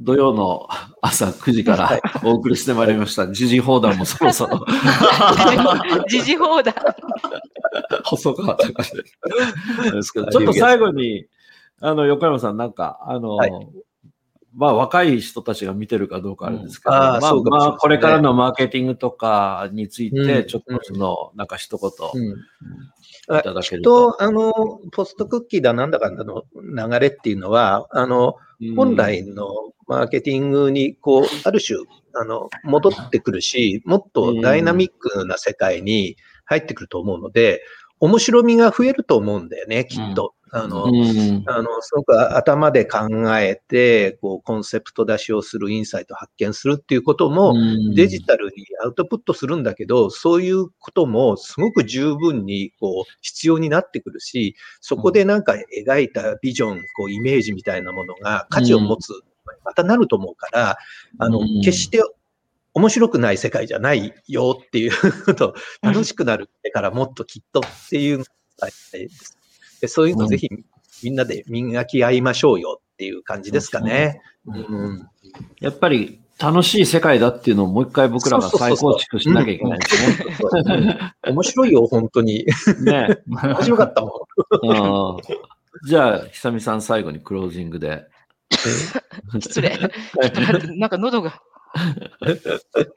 [0.00, 0.68] 土曜の
[1.00, 3.32] 朝9時からお送りしてまいりました。
[3.32, 4.64] 時事放談もそろそろ。
[6.08, 6.74] 時事放談。
[8.04, 11.26] 細川隆ですけど、ちょっと最後に、
[11.80, 13.50] あの、横山さん、なんか、あの、はい、
[14.52, 21.90] まあ、若い人たちが見てるかどうかあるんですけど、うん、あまあ、まあ、これからのマーケティングとかについて、ちょっとその、なんか一言、
[23.38, 24.20] いただけると。
[24.20, 28.36] あの、ポストクッキーだなんだかんだの流れっていうのは、あの、
[28.76, 29.46] 本来の
[29.86, 31.78] マーケティングに、こう、ある種、
[32.14, 37.62] あの、戻ってくるし、もっとダイナミックな世界に入ってくると思うので、
[38.00, 40.34] 面白みが増えると思うんだよね、きっと。
[40.56, 41.42] あの、うん。
[41.46, 47.54] あの、すごく頭で考えて、こう、コンセプト出しをする、インサイト発見するっていうことも、
[47.96, 59.08] デジタルにアウトプットするんだけど、そういうこともすごく十分にこう必要になってくるし、そこでなんか描いたビジョン、こうイメージみたいなものが価値を持つ、
[59.64, 60.76] またなると思うから、
[61.18, 62.00] あのうん、決して
[62.74, 64.92] 面白くない世界じゃないよっていう
[65.24, 69.38] こと、楽しくなるからもっときっとっていうのが大事です。
[69.80, 70.48] でそういうのぜひ
[71.02, 74.20] みんなで磨き合いましょうよっていう感じですかね。
[74.46, 75.08] うん
[75.60, 81.14] やっぱり楽しい世界だっていうのをもう一回僕らが再構築しなきゃいけないですね。
[81.28, 82.44] 面白いよ、本当に。
[82.82, 83.18] ね。
[83.26, 84.26] 面白かったも
[84.62, 85.16] ん。
[85.16, 85.22] うん
[85.86, 88.06] じゃあ、久美さん最後にクロージングで。
[89.40, 89.76] 失礼。
[89.76, 91.42] ちょっと待って、なんか喉が。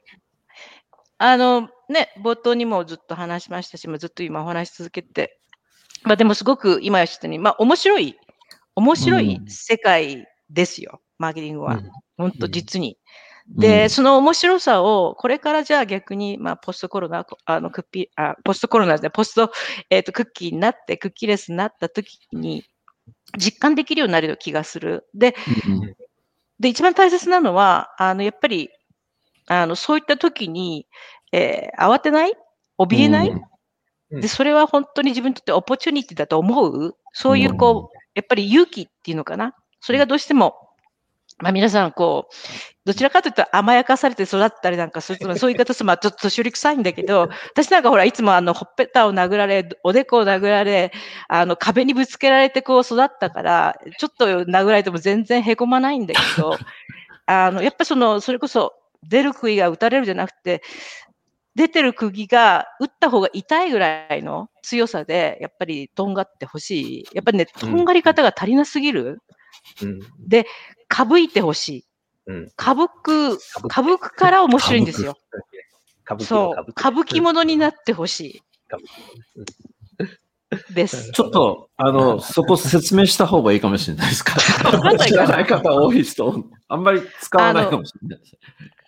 [1.18, 5.40] あの、ね、冒頭にもずっと話しましたし、まあずっと今お話し続けて、
[6.04, 8.16] まあでもすごく今言ったように、まあ面白い、
[8.76, 11.80] 面白い世界ですよ、マーケティングは。
[12.16, 12.98] 本当実に。
[13.48, 19.50] で、うんその面白さを、これからじゃあ逆に、まあ、ポストコロナ、あの、クッピー、あ、ポストコロナですね、ポスト、
[19.90, 22.64] えっ、と、クッキーになって、クッキーレスになった時に、
[23.38, 25.08] 実感できるようになる気がする。
[25.14, 25.34] で、
[25.66, 25.94] うん
[26.60, 28.70] で、一番大切なのは、あの、やっぱり、
[29.46, 30.86] あの、そういった時に、
[31.32, 32.34] えー慌てない？
[32.78, 33.30] 怯えない、
[34.10, 34.20] うん。
[34.20, 36.96] で、それは本当に自分にとってオポチュニティだと思う？
[37.12, 39.54] そういう、こう、やっぱり勇気っていうのかな？
[39.80, 40.56] それがどうしても、
[41.40, 42.34] まあ皆さん、こう、
[42.84, 50.90] どちらかというと甘やかされて育ったりなんかすると、そういう方と、まあちょっと年寄り臭いんだけど、 私なんかほら、いつもあの、ほっぺたを殴られ、おでこを殴られ、
[51.28, 56.56] あの、壁にぶつけられてこう育ったから、ちょっと殴られても全然へこまないんだけど、
[57.26, 58.74] あの、やっぱその、それこそ、
[59.04, 60.62] 出る杭が打たれるじゃなくて、
[61.54, 67.08] 出てる釘が打った方が痛いぐらいの強さで、やっぱりとんがってほしい。
[67.12, 69.20] やっぱりね、とんがり方が足りなすぎる。
[69.82, 70.00] うん
[70.88, 71.84] かぶいてほしい。
[72.26, 73.38] うんかぶく、
[73.68, 75.16] かぶくから面白いんですよ。
[76.20, 76.70] そう。
[76.70, 78.42] 歌舞伎者になってほしい。
[80.74, 81.12] です。
[81.12, 84.38] ちょっと、あの、そこ説明した方がいいかもしれないですか。
[84.40, 88.36] 知からない方多い人、あんまり使わないかもしれないです。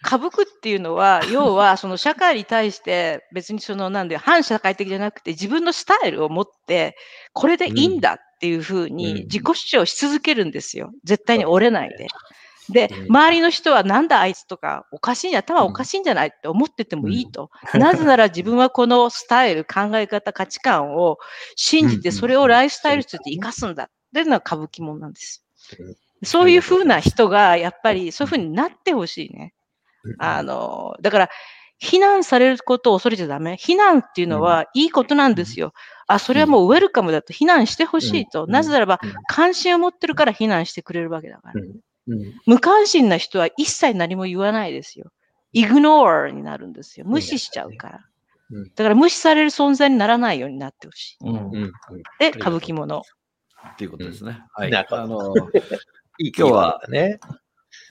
[0.05, 6.97] 歌舞伎っていうのは、要は、その社会に対して、別にその、なんで、反社会的じゃなくて、自分のスタイルを持って、
[7.35, 10.93] これでいいんだっていうふううんに自己主張し続けるんですよ。
[11.05, 12.07] 絶対に折れないで。
[12.70, 17.51] でう、ん周りの人はなんだあいつとか、おかしいんじゃ、頭おかしいんじゃないって思っててもいいと。
[17.74, 21.18] なぜなら自分はこのスタイル、考え方、価値観を
[21.57, 25.45] 信じて、うんそれをライフスタイルとして生かすんだっていうのが歌舞伎もんなんです
[25.78, 25.97] うん。
[26.26, 29.55] そういうふうな人が、やっぱりそういうふうになってほしいね。
[30.18, 31.30] あの、だから、
[31.81, 33.57] 非難されることを恐れちゃダメ。
[33.57, 35.72] 非難っていうのはいいことなんですよ。
[36.07, 38.45] あ、それはもうウェルカムだと非難してほしいと。
[38.45, 41.61] うんなぜならばうん、関心を持ってるから非難してくれるわけだから。
[41.61, 41.81] うんうん
[42.47, 45.11] 無関心な人は一切何も言わないですよ。
[45.53, 47.07] イグノーになるんですよ。
[47.07, 48.01] 無視しちゃうから
[48.51, 48.64] うん。
[48.74, 51.16] だから無視される存在にならないようになってほしい。
[51.22, 51.72] うんうんうん
[52.18, 53.03] で、歌舞伎もの。
[53.72, 54.43] っていうことですね。
[54.53, 54.74] はい。
[54.74, 55.35] あの、
[56.18, 57.20] いい今日はね。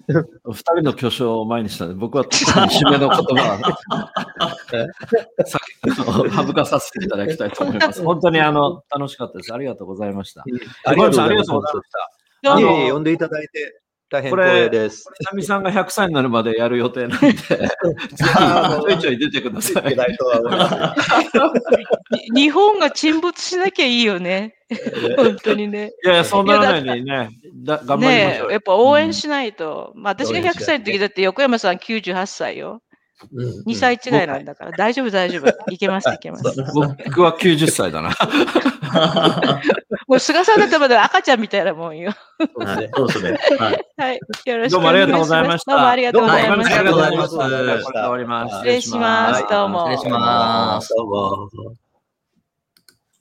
[0.08, 3.60] 二人の巨匠を前にしたので、僕は特に締めの言葉
[6.46, 8.04] 省かさせていただきたいと思います。
[8.04, 9.54] 本当にあの楽しかったです。
[9.54, 10.44] ありがとうございました。
[10.86, 11.54] ありがとうございました。
[12.94, 13.82] 呼んでいただいて
[14.12, 15.06] 大変これ光栄です。
[15.30, 19.96] 久美さんが100歳になるまでやる予定なんで、 ぜひちょいちょい出てください。
[22.34, 24.56] 日本が沈没しなきゃいいよね。
[25.16, 25.92] 本当にね。
[26.04, 27.30] いやいや、そうならないようにね、
[27.64, 28.52] だ頑張りまねえ、しょうよ。
[28.52, 29.94] やっぱ応援しないと。
[29.96, 32.82] まあ私が100応援しないと歳の時だって横山さん98歳よ。
[33.34, 34.72] うん2歳違いなんだから。
[34.72, 35.72] 大丈夫、大丈夫。
[35.72, 36.44] いけます、いけます。
[37.06, 38.12] 僕は90歳だな。
[40.08, 42.12] もう菅さんだってまだ赤ちゃんみたいなもんよ。
[42.58, 43.38] はいそうですね。
[43.60, 43.86] はい。
[43.98, 44.20] はい。
[44.46, 45.28] よろしくどうもありがとうお願いします。
[45.28, 45.72] ございました。
[45.72, 46.76] どうもありがとうございまどうもした。
[46.76, 48.56] ありがとうございますこれで終わります。
[48.56, 49.46] 失礼します。
[49.50, 49.92] どうも。
[49.92, 50.90] 失礼します。
[50.96, 51.89] どうも。